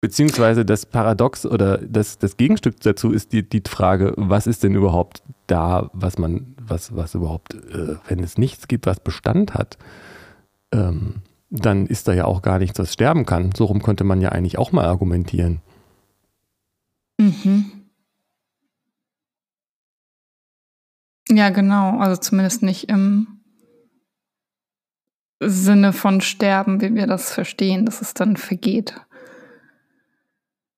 [0.00, 4.74] Beziehungsweise das Paradox oder das, das Gegenstück dazu ist die, die Frage, was ist denn
[4.74, 9.78] überhaupt da, was man, was, was überhaupt, äh, wenn es nichts gibt, was Bestand hat,
[10.72, 13.52] ähm, dann ist da ja auch gar nichts, was sterben kann.
[13.56, 15.60] So rum könnte man ja eigentlich auch mal argumentieren.
[17.20, 17.81] Mhm.
[21.34, 21.98] Ja, genau.
[21.98, 23.26] Also zumindest nicht im
[25.40, 28.94] Sinne von Sterben, wie wir das verstehen, dass es dann vergeht.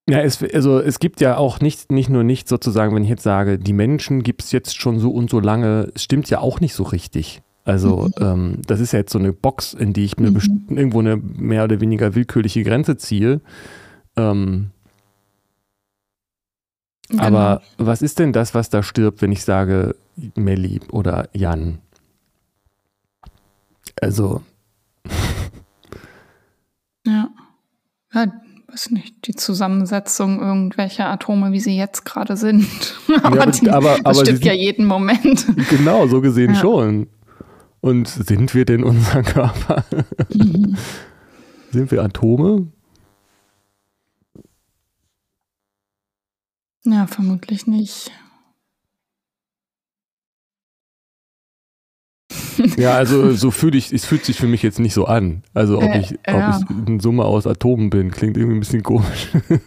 [0.09, 3.23] Ja, es, also es gibt ja auch nicht, nicht nur nicht sozusagen, wenn ich jetzt
[3.23, 6.61] sage, die Menschen gibt es jetzt schon so und so lange, es stimmt ja auch
[6.61, 7.43] nicht so richtig.
[7.65, 8.25] Also mhm.
[8.25, 10.67] ähm, das ist ja jetzt so eine Box, in die ich mir mhm.
[10.69, 13.41] irgendwo eine mehr oder weniger willkürliche Grenze ziehe.
[14.17, 14.71] Ähm,
[17.09, 17.23] Genau.
[17.23, 19.95] Aber was ist denn das, was da stirbt, wenn ich sage
[20.35, 21.79] Melli oder Jan?
[24.01, 24.43] Also.
[27.07, 27.29] ja.
[28.13, 28.27] ja.
[28.69, 32.67] Weiß nicht, die Zusammensetzung irgendwelcher Atome, wie sie jetzt gerade sind.
[33.23, 35.47] aber, ja, die, aber, das aber stimmt ja jeden Moment.
[35.71, 36.61] Genau, so gesehen ja.
[36.61, 37.07] schon.
[37.81, 39.85] Und sind wir denn unser Körper?
[40.33, 40.77] Mhm.
[41.71, 42.67] sind wir Atome?
[46.87, 48.11] Ja, vermutlich nicht.
[52.77, 55.43] Ja, also so fühle ich, es fühlt sich für mich jetzt nicht so an.
[55.55, 56.57] Also ob äh, ich, ja.
[56.57, 59.29] ob ich eine Summe aus Atomen bin, klingt irgendwie ein bisschen komisch.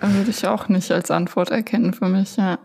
[0.00, 2.58] Würde ich auch nicht als Antwort erkennen für mich, ja.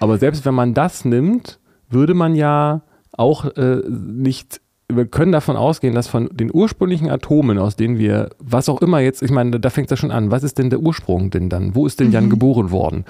[0.00, 4.60] Aber selbst wenn man das nimmt, würde man ja auch äh, nicht
[4.92, 9.00] wir können davon ausgehen, dass von den ursprünglichen Atomen, aus denen wir, was auch immer
[9.00, 11.48] jetzt, ich meine, da fängt es ja schon an, was ist denn der Ursprung denn
[11.48, 11.74] dann?
[11.74, 12.30] Wo ist denn Jan mhm.
[12.30, 13.04] geboren worden?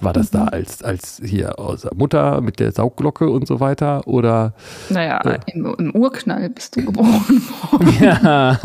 [0.00, 0.38] War das mhm.
[0.38, 4.06] da als, als hier aus der Mutter mit der Saugglocke und so weiter?
[4.06, 4.54] Oder?
[4.88, 7.94] Naja, äh, im, im Urknall bist du geboren worden.
[8.00, 8.58] Ja.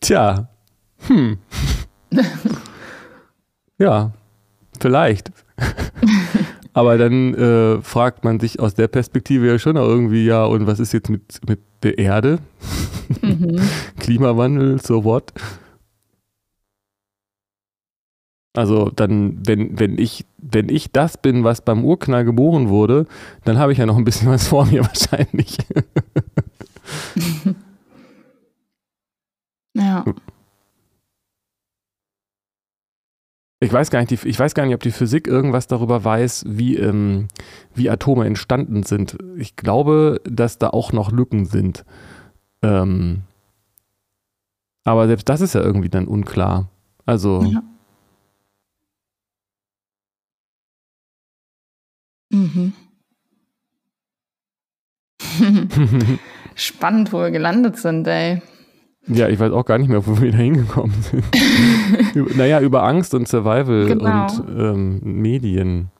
[0.00, 0.48] Tja.
[1.06, 1.38] Hm.
[3.78, 4.10] ja,
[4.80, 5.30] vielleicht.
[6.72, 10.78] Aber dann äh, fragt man sich aus der Perspektive ja schon irgendwie, ja, und was
[10.78, 12.38] ist jetzt mit, mit der Erde?
[13.22, 13.60] Mhm.
[13.98, 15.32] Klimawandel, so what?
[18.56, 23.06] Also dann, wenn, wenn ich, wenn ich das bin, was beim Urknall geboren wurde,
[23.44, 25.58] dann habe ich ja noch ein bisschen was vor mir wahrscheinlich.
[29.74, 30.04] ja.
[33.62, 36.76] Ich weiß gar nicht, ich weiß gar nicht, ob die Physik irgendwas darüber weiß, wie,
[36.76, 37.28] ähm,
[37.74, 39.18] wie Atome entstanden sind.
[39.36, 41.84] Ich glaube, dass da auch noch Lücken sind.
[42.62, 43.22] Ähm,
[44.84, 46.70] aber selbst das ist ja irgendwie dann unklar.
[47.04, 47.42] Also.
[47.42, 47.62] Ja.
[52.30, 52.72] Mhm.
[56.54, 58.40] Spannend, wo wir gelandet sind, ey.
[59.12, 62.36] Ja, ich weiß auch gar nicht mehr, wo wir da hingekommen sind.
[62.36, 64.22] naja, über Angst und Survival genau.
[64.24, 65.90] und ähm, Medien.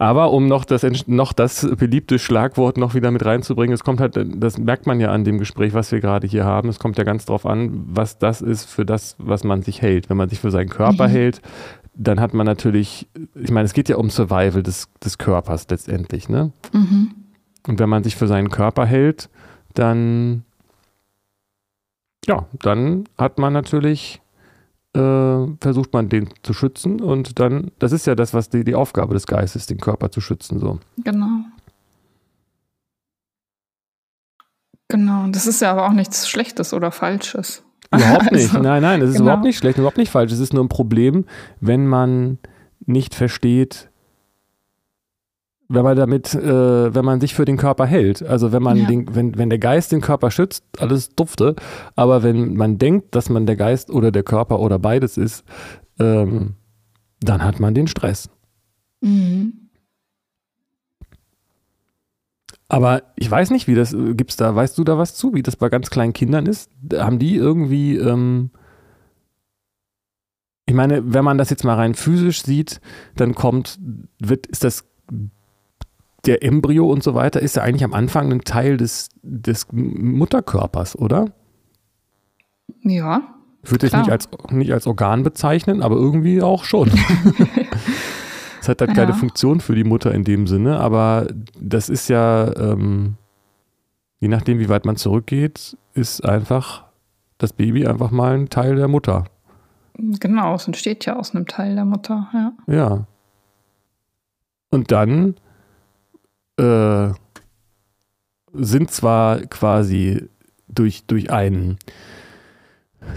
[0.00, 4.16] Aber um noch das, noch das beliebte Schlagwort noch wieder mit reinzubringen, es kommt halt,
[4.36, 7.04] das merkt man ja an dem Gespräch, was wir gerade hier haben, es kommt ja
[7.04, 10.08] ganz drauf an, was das ist für das, was man sich hält.
[10.08, 11.12] Wenn man sich für seinen Körper mhm.
[11.12, 11.42] hält,
[11.94, 16.28] dann hat man natürlich, ich meine, es geht ja um Survival des, des Körpers letztendlich,
[16.28, 16.52] ne?
[16.72, 17.10] Mhm.
[17.66, 19.28] Und wenn man sich für seinen Körper hält,
[19.78, 20.44] dann,
[22.26, 24.20] ja, dann hat man natürlich,
[24.94, 28.74] äh, versucht man den zu schützen und dann, das ist ja das, was die, die
[28.74, 30.78] Aufgabe des Geistes, den Körper zu schützen, so.
[31.04, 31.44] Genau.
[34.88, 37.62] Genau, das ist ja aber auch nichts Schlechtes oder Falsches.
[37.94, 38.46] Überhaupt nicht.
[38.46, 39.26] Also, nein, nein, das ist genau.
[39.26, 40.32] überhaupt nicht schlecht, überhaupt nicht falsch.
[40.32, 41.26] Es ist nur ein Problem,
[41.60, 42.38] wenn man
[42.86, 43.87] nicht versteht,
[45.68, 48.22] wenn man damit, äh, wenn man sich für den Körper hält.
[48.22, 48.86] Also wenn man ja.
[48.86, 51.56] den, wenn, wenn der Geist den Körper schützt, alles dufte.
[51.94, 55.44] Aber wenn man denkt, dass man der Geist oder der Körper oder beides ist,
[56.00, 56.54] ähm,
[57.20, 58.30] dann hat man den Stress.
[59.02, 59.68] Mhm.
[62.68, 65.42] Aber ich weiß nicht, wie das äh, gibt's da, weißt du da was zu, wie
[65.42, 66.70] das bei ganz kleinen Kindern ist?
[66.94, 68.50] Haben die irgendwie, ähm,
[70.66, 72.80] ich meine, wenn man das jetzt mal rein physisch sieht,
[73.16, 73.78] dann kommt,
[74.18, 74.84] wird, ist das
[76.26, 80.98] der Embryo und so weiter, ist ja eigentlich am Anfang ein Teil des, des Mutterkörpers,
[80.98, 81.32] oder?
[82.82, 83.22] Ja.
[83.62, 86.90] Ich würde es nicht als, nicht als Organ bezeichnen, aber irgendwie auch schon.
[88.60, 88.96] Es hat halt ja.
[88.96, 91.26] keine Funktion für die Mutter in dem Sinne, aber
[91.58, 93.16] das ist ja, ähm,
[94.20, 96.84] je nachdem, wie weit man zurückgeht, ist einfach
[97.38, 99.24] das Baby einfach mal ein Teil der Mutter.
[99.94, 102.52] Genau, es entsteht ja aus einem Teil der Mutter, ja.
[102.66, 103.06] Ja.
[104.70, 105.36] Und dann
[106.58, 107.12] äh,
[108.52, 110.28] sind zwar quasi
[110.68, 111.78] durch, durch einen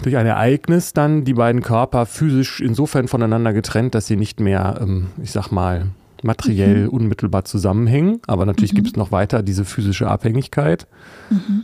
[0.03, 4.79] durch ein Ereignis dann die beiden Körper physisch insofern voneinander getrennt, dass sie nicht mehr,
[4.81, 5.87] ähm, ich sag mal,
[6.23, 6.89] materiell mhm.
[6.89, 8.19] unmittelbar zusammenhängen.
[8.27, 8.77] Aber natürlich mhm.
[8.77, 10.87] gibt es noch weiter diese physische Abhängigkeit.
[11.29, 11.63] Mhm.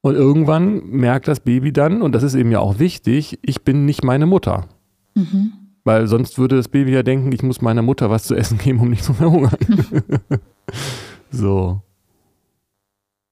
[0.00, 3.84] Und irgendwann merkt das Baby dann, und das ist eben ja auch wichtig, ich bin
[3.84, 4.66] nicht meine Mutter.
[5.14, 5.52] Mhm.
[5.84, 8.80] Weil sonst würde das Baby ja denken, ich muss meiner Mutter was zu essen geben,
[8.80, 9.56] um nicht zu verhungern.
[11.30, 11.82] so.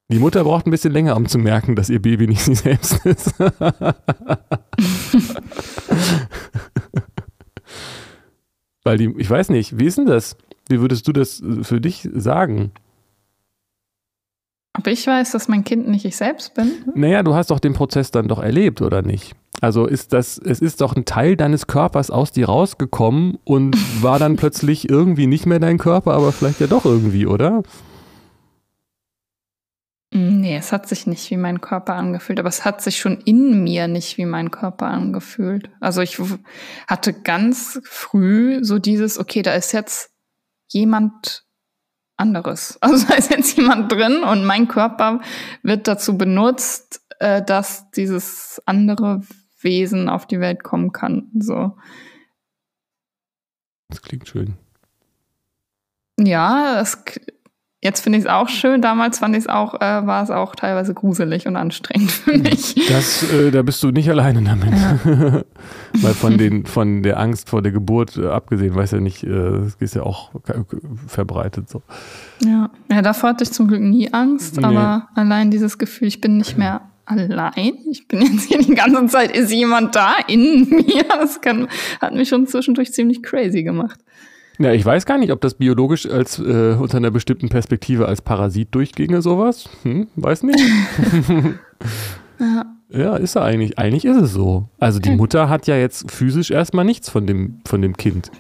[0.08, 3.04] Die Mutter braucht ein bisschen länger, um zu merken, dass ihr Baby nicht sie selbst
[3.06, 3.34] ist.
[8.84, 10.36] Weil die, ich weiß nicht, wie ist denn das?
[10.68, 12.70] Wie würdest du das für dich sagen?
[14.78, 16.70] Ob ich weiß, dass mein Kind nicht ich selbst bin?
[16.94, 19.34] Naja, du hast doch den Prozess dann doch erlebt, oder nicht?
[19.60, 24.18] Also ist das, es ist doch ein Teil deines Körpers aus dir rausgekommen und war
[24.18, 27.62] dann plötzlich irgendwie nicht mehr dein Körper, aber vielleicht ja doch irgendwie, oder?
[30.12, 33.64] Nee, es hat sich nicht wie mein Körper angefühlt, aber es hat sich schon in
[33.64, 35.70] mir nicht wie mein Körper angefühlt.
[35.80, 36.18] Also ich
[36.86, 40.10] hatte ganz früh so dieses, okay, da ist jetzt
[40.68, 41.45] jemand
[42.16, 42.78] anderes.
[42.86, 45.20] Also da ist jetzt jemand drin und mein Körper
[45.62, 49.22] wird dazu benutzt, äh, dass dieses andere
[49.60, 51.30] Wesen auf die Welt kommen kann.
[51.38, 51.76] So.
[53.88, 54.54] Das klingt schön.
[56.18, 57.04] Ja, es
[57.82, 58.80] Jetzt finde ich es auch schön.
[58.80, 62.74] Damals fand ich es auch, äh, war es auch teilweise gruselig und anstrengend für mich.
[62.88, 64.72] Das, äh, da bist du nicht alleine damit.
[64.72, 65.42] Ja.
[66.00, 69.66] Weil von den, von der Angst vor der Geburt äh, abgesehen, weiß ja nicht, äh,
[69.78, 70.30] ist ja auch
[71.06, 71.82] verbreitet so.
[72.42, 74.64] Ja, ja, davor hatte ich zum Glück nie Angst, nee.
[74.64, 77.74] aber allein dieses Gefühl, ich bin nicht mehr allein.
[77.90, 81.04] Ich bin jetzt hier die ganze Zeit, ist jemand da in mir?
[81.08, 81.68] Das kann,
[82.00, 84.00] hat mich schon zwischendurch ziemlich crazy gemacht.
[84.58, 88.22] Ja, ich weiß gar nicht, ob das biologisch als äh, unter einer bestimmten Perspektive als
[88.22, 89.68] Parasit durchginge, sowas.
[89.82, 90.58] Hm, weiß nicht.
[92.40, 92.64] ja.
[92.88, 93.78] ja, ist er eigentlich.
[93.78, 94.68] Eigentlich ist es so.
[94.78, 98.30] Also die Mutter hat ja jetzt physisch erstmal nichts von dem, von dem Kind.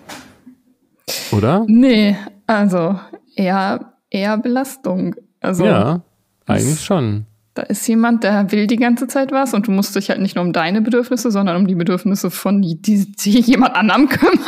[1.32, 1.64] Oder?
[1.68, 2.98] Nee, also
[3.34, 5.14] eher, eher Belastung.
[5.40, 6.02] Also, ja,
[6.46, 7.26] eigentlich schon.
[7.56, 10.36] Da ist jemand, der will die ganze Zeit was und du musst dich halt nicht
[10.36, 14.44] nur um deine Bedürfnisse, sondern um die Bedürfnisse von die, die, die jemand anderem kümmern,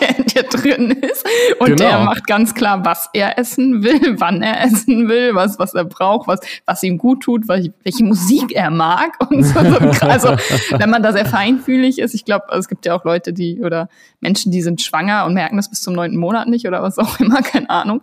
[0.00, 1.26] der in dir drin ist.
[1.58, 1.76] Und genau.
[1.76, 5.84] der macht ganz klar, was er essen will, wann er essen will, was, was er
[5.86, 9.58] braucht, was, was ihm gut tut, welche Musik er mag und so.
[10.02, 10.36] Also,
[10.70, 13.88] wenn man da sehr feinfühlig ist, ich glaube, es gibt ja auch Leute, die oder
[14.20, 17.18] Menschen, die sind schwanger und merken das bis zum neunten Monat nicht oder was auch
[17.18, 18.02] immer, keine Ahnung.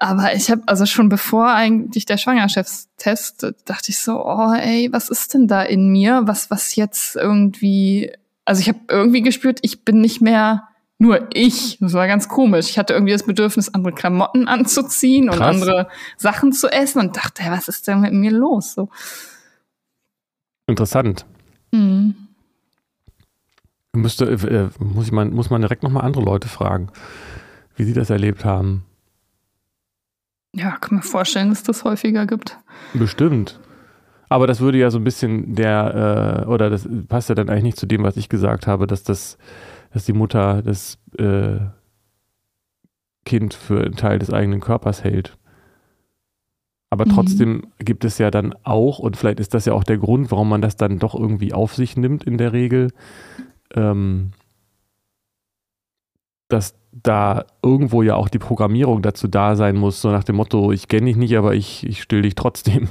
[0.00, 5.08] Aber ich habe also schon bevor eigentlich der Schwangerschaftstest, dachte ich so, oh ey, was
[5.08, 8.12] ist denn da in mir, was was jetzt irgendwie,
[8.44, 10.68] also ich habe irgendwie gespürt, ich bin nicht mehr
[10.98, 11.78] nur ich.
[11.80, 12.70] Das war ganz komisch.
[12.70, 15.36] Ich hatte irgendwie das Bedürfnis, andere Klamotten anzuziehen Krass.
[15.36, 18.74] und andere Sachen zu essen und dachte, hey, was ist denn mit mir los?
[18.74, 18.88] So.
[20.66, 21.24] Interessant.
[21.70, 22.16] Mhm.
[23.94, 26.88] Müsste, äh, muss, ich mal, muss man direkt nochmal andere Leute fragen,
[27.76, 28.84] wie sie das erlebt haben.
[30.54, 32.58] Ja, kann mir vorstellen, dass das häufiger gibt.
[32.94, 33.60] Bestimmt.
[34.28, 37.64] Aber das würde ja so ein bisschen der, äh, oder das passt ja dann eigentlich
[37.64, 39.38] nicht zu dem, was ich gesagt habe, dass das,
[39.92, 41.58] dass die Mutter das äh,
[43.24, 45.38] Kind für einen Teil des eigenen Körpers hält.
[46.90, 47.10] Aber mhm.
[47.10, 47.62] trotzdem mhm.
[47.78, 50.62] gibt es ja dann auch, und vielleicht ist das ja auch der Grund, warum man
[50.62, 52.90] das dann doch irgendwie auf sich nimmt in der Regel,
[53.74, 54.32] ähm,
[56.48, 60.72] dass da irgendwo ja auch die Programmierung dazu da sein muss, so nach dem Motto,
[60.72, 62.88] ich kenne dich nicht, aber ich, ich still dich trotzdem.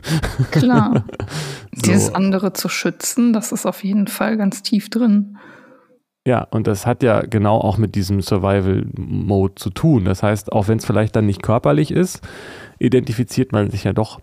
[0.52, 1.06] Klar.
[1.76, 1.92] so.
[1.92, 5.38] Dieses andere zu schützen, das ist auf jeden Fall ganz tief drin.
[6.26, 10.04] Ja, und das hat ja genau auch mit diesem Survival-Mode zu tun.
[10.04, 12.22] Das heißt, auch wenn es vielleicht dann nicht körperlich ist,
[12.80, 14.20] identifiziert man sich ja doch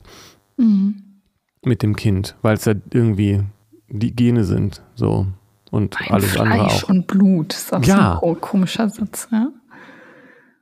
[0.58, 1.20] mhm.
[1.64, 3.40] mit dem Kind, weil es ja irgendwie
[3.88, 4.82] die Gene sind.
[4.94, 5.26] So
[5.74, 6.88] und mein alles Fleisch andere auch.
[6.88, 7.52] und Blut.
[7.52, 8.18] Das ist auch ja.
[8.20, 9.48] so ein komischer Satz, ja?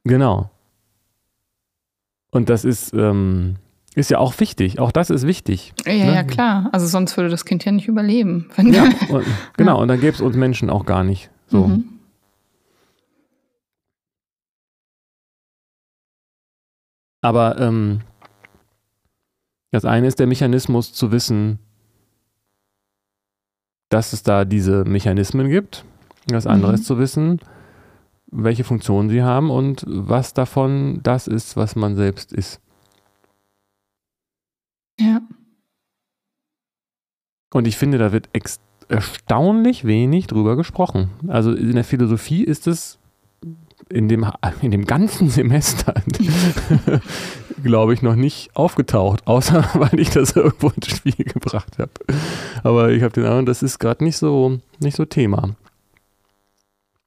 [0.05, 0.51] Genau.
[2.31, 3.57] Und das ist, ähm,
[3.95, 4.79] ist ja auch wichtig.
[4.79, 5.75] Auch das ist wichtig.
[5.85, 6.15] Ja, ne?
[6.15, 6.71] ja, klar.
[6.73, 8.49] Also sonst würde das Kind ja nicht überleben.
[8.57, 9.77] ja, und, genau.
[9.77, 9.83] Ja.
[9.83, 11.31] Und dann gäbe es uns Menschen auch gar nicht.
[11.47, 11.67] So.
[11.67, 11.85] Mhm.
[17.21, 18.01] Aber ähm,
[19.73, 21.59] das eine ist der Mechanismus zu wissen,
[23.93, 25.84] dass es da diese Mechanismen gibt.
[26.26, 26.74] Das andere mhm.
[26.76, 27.40] ist zu wissen,
[28.26, 32.61] welche Funktion sie haben und was davon das ist, was man selbst ist.
[34.99, 35.20] Ja.
[37.53, 38.30] Und ich finde, da wird
[38.88, 41.11] erstaunlich wenig drüber gesprochen.
[41.28, 42.99] Also in der Philosophie ist es
[43.90, 44.26] in dem,
[44.62, 45.95] in dem ganzen Semester,
[47.63, 51.91] glaube ich, noch nicht aufgetaucht, außer weil ich das irgendwo ins Spiel gebracht habe.
[52.63, 55.51] Aber ich habe den Eindruck, das ist gerade nicht so, nicht so Thema.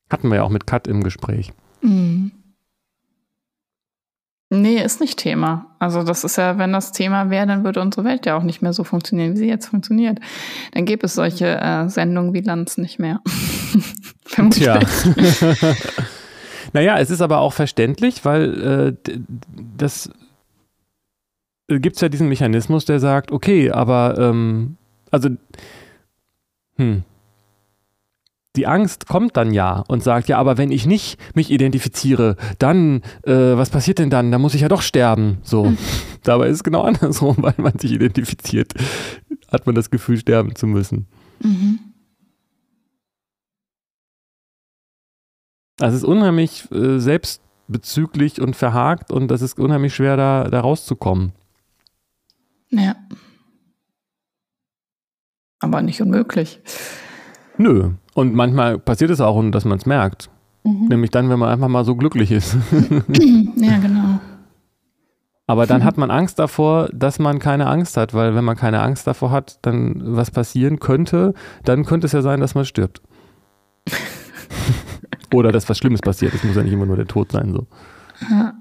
[0.09, 1.51] Hatten wir ja auch mit Kat im Gespräch.
[1.81, 2.31] Mhm.
[4.51, 5.75] Nee, ist nicht Thema.
[5.79, 8.61] Also das ist ja, wenn das Thema wäre, dann würde unsere Welt ja auch nicht
[8.61, 10.19] mehr so funktionieren, wie sie jetzt funktioniert.
[10.71, 13.21] Dann gäbe es solche äh, Sendungen wie Lanz nicht mehr.
[14.51, 14.79] Tja.
[16.73, 19.17] Naja, es ist aber auch verständlich, weil äh,
[19.77, 20.09] das
[21.67, 24.77] gibt es ja diesen Mechanismus, der sagt, okay, aber ähm,
[25.11, 25.29] also
[26.77, 27.03] hm,
[28.55, 33.01] die Angst kommt dann ja und sagt, ja, aber wenn ich nicht mich identifiziere, dann,
[33.23, 34.31] äh, was passiert denn dann?
[34.31, 35.37] Da muss ich ja doch sterben.
[35.43, 35.65] So.
[35.65, 35.77] Mhm.
[36.23, 38.73] Dabei ist es genau andersrum, weil man sich identifiziert,
[39.51, 41.07] hat man das Gefühl, sterben zu müssen.
[41.41, 41.79] Mhm.
[45.79, 50.61] Also es ist unheimlich äh, selbstbezüglich und verhakt und das ist unheimlich schwer, da, da
[50.61, 51.33] rauszukommen.
[52.69, 52.95] Ja.
[55.59, 56.61] Aber nicht unmöglich.
[57.57, 57.91] Nö.
[58.13, 60.29] Und manchmal passiert es auch, dass man es merkt.
[60.63, 60.87] Mhm.
[60.87, 62.55] Nämlich dann, wenn man einfach mal so glücklich ist.
[63.55, 64.19] ja, genau.
[65.47, 68.81] Aber dann hat man Angst davor, dass man keine Angst hat, weil wenn man keine
[68.81, 73.01] Angst davor hat, dann was passieren könnte, dann könnte es ja sein, dass man stirbt.
[75.33, 76.33] Oder dass was Schlimmes passiert.
[76.33, 77.53] Es muss ja nicht immer nur der Tod sein.
[77.53, 77.67] So.
[78.29, 78.53] Ja.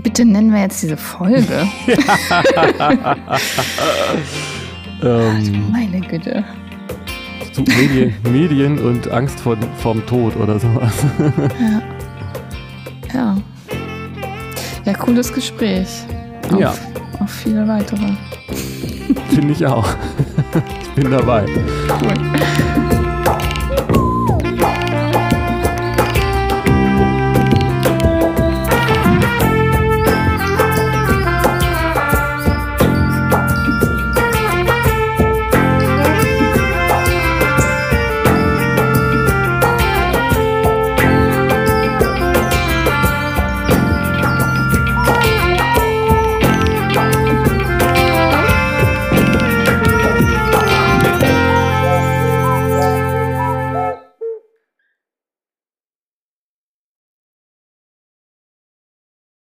[0.00, 1.44] Wie bitte nennen wir jetzt diese Folge?
[5.02, 6.42] ähm, Meine Güte.
[7.52, 11.04] Zu Medien, Medien und Angst vor, vorm Tod oder sowas.
[11.60, 11.82] ja.
[13.12, 13.36] Ja.
[14.86, 15.88] Ja, cooles Gespräch.
[16.50, 16.74] Auf, ja.
[17.18, 18.12] Auf viele weitere.
[19.28, 19.86] Finde ich auch.
[20.80, 21.44] Ich bin dabei.
[22.00, 22.89] Cool.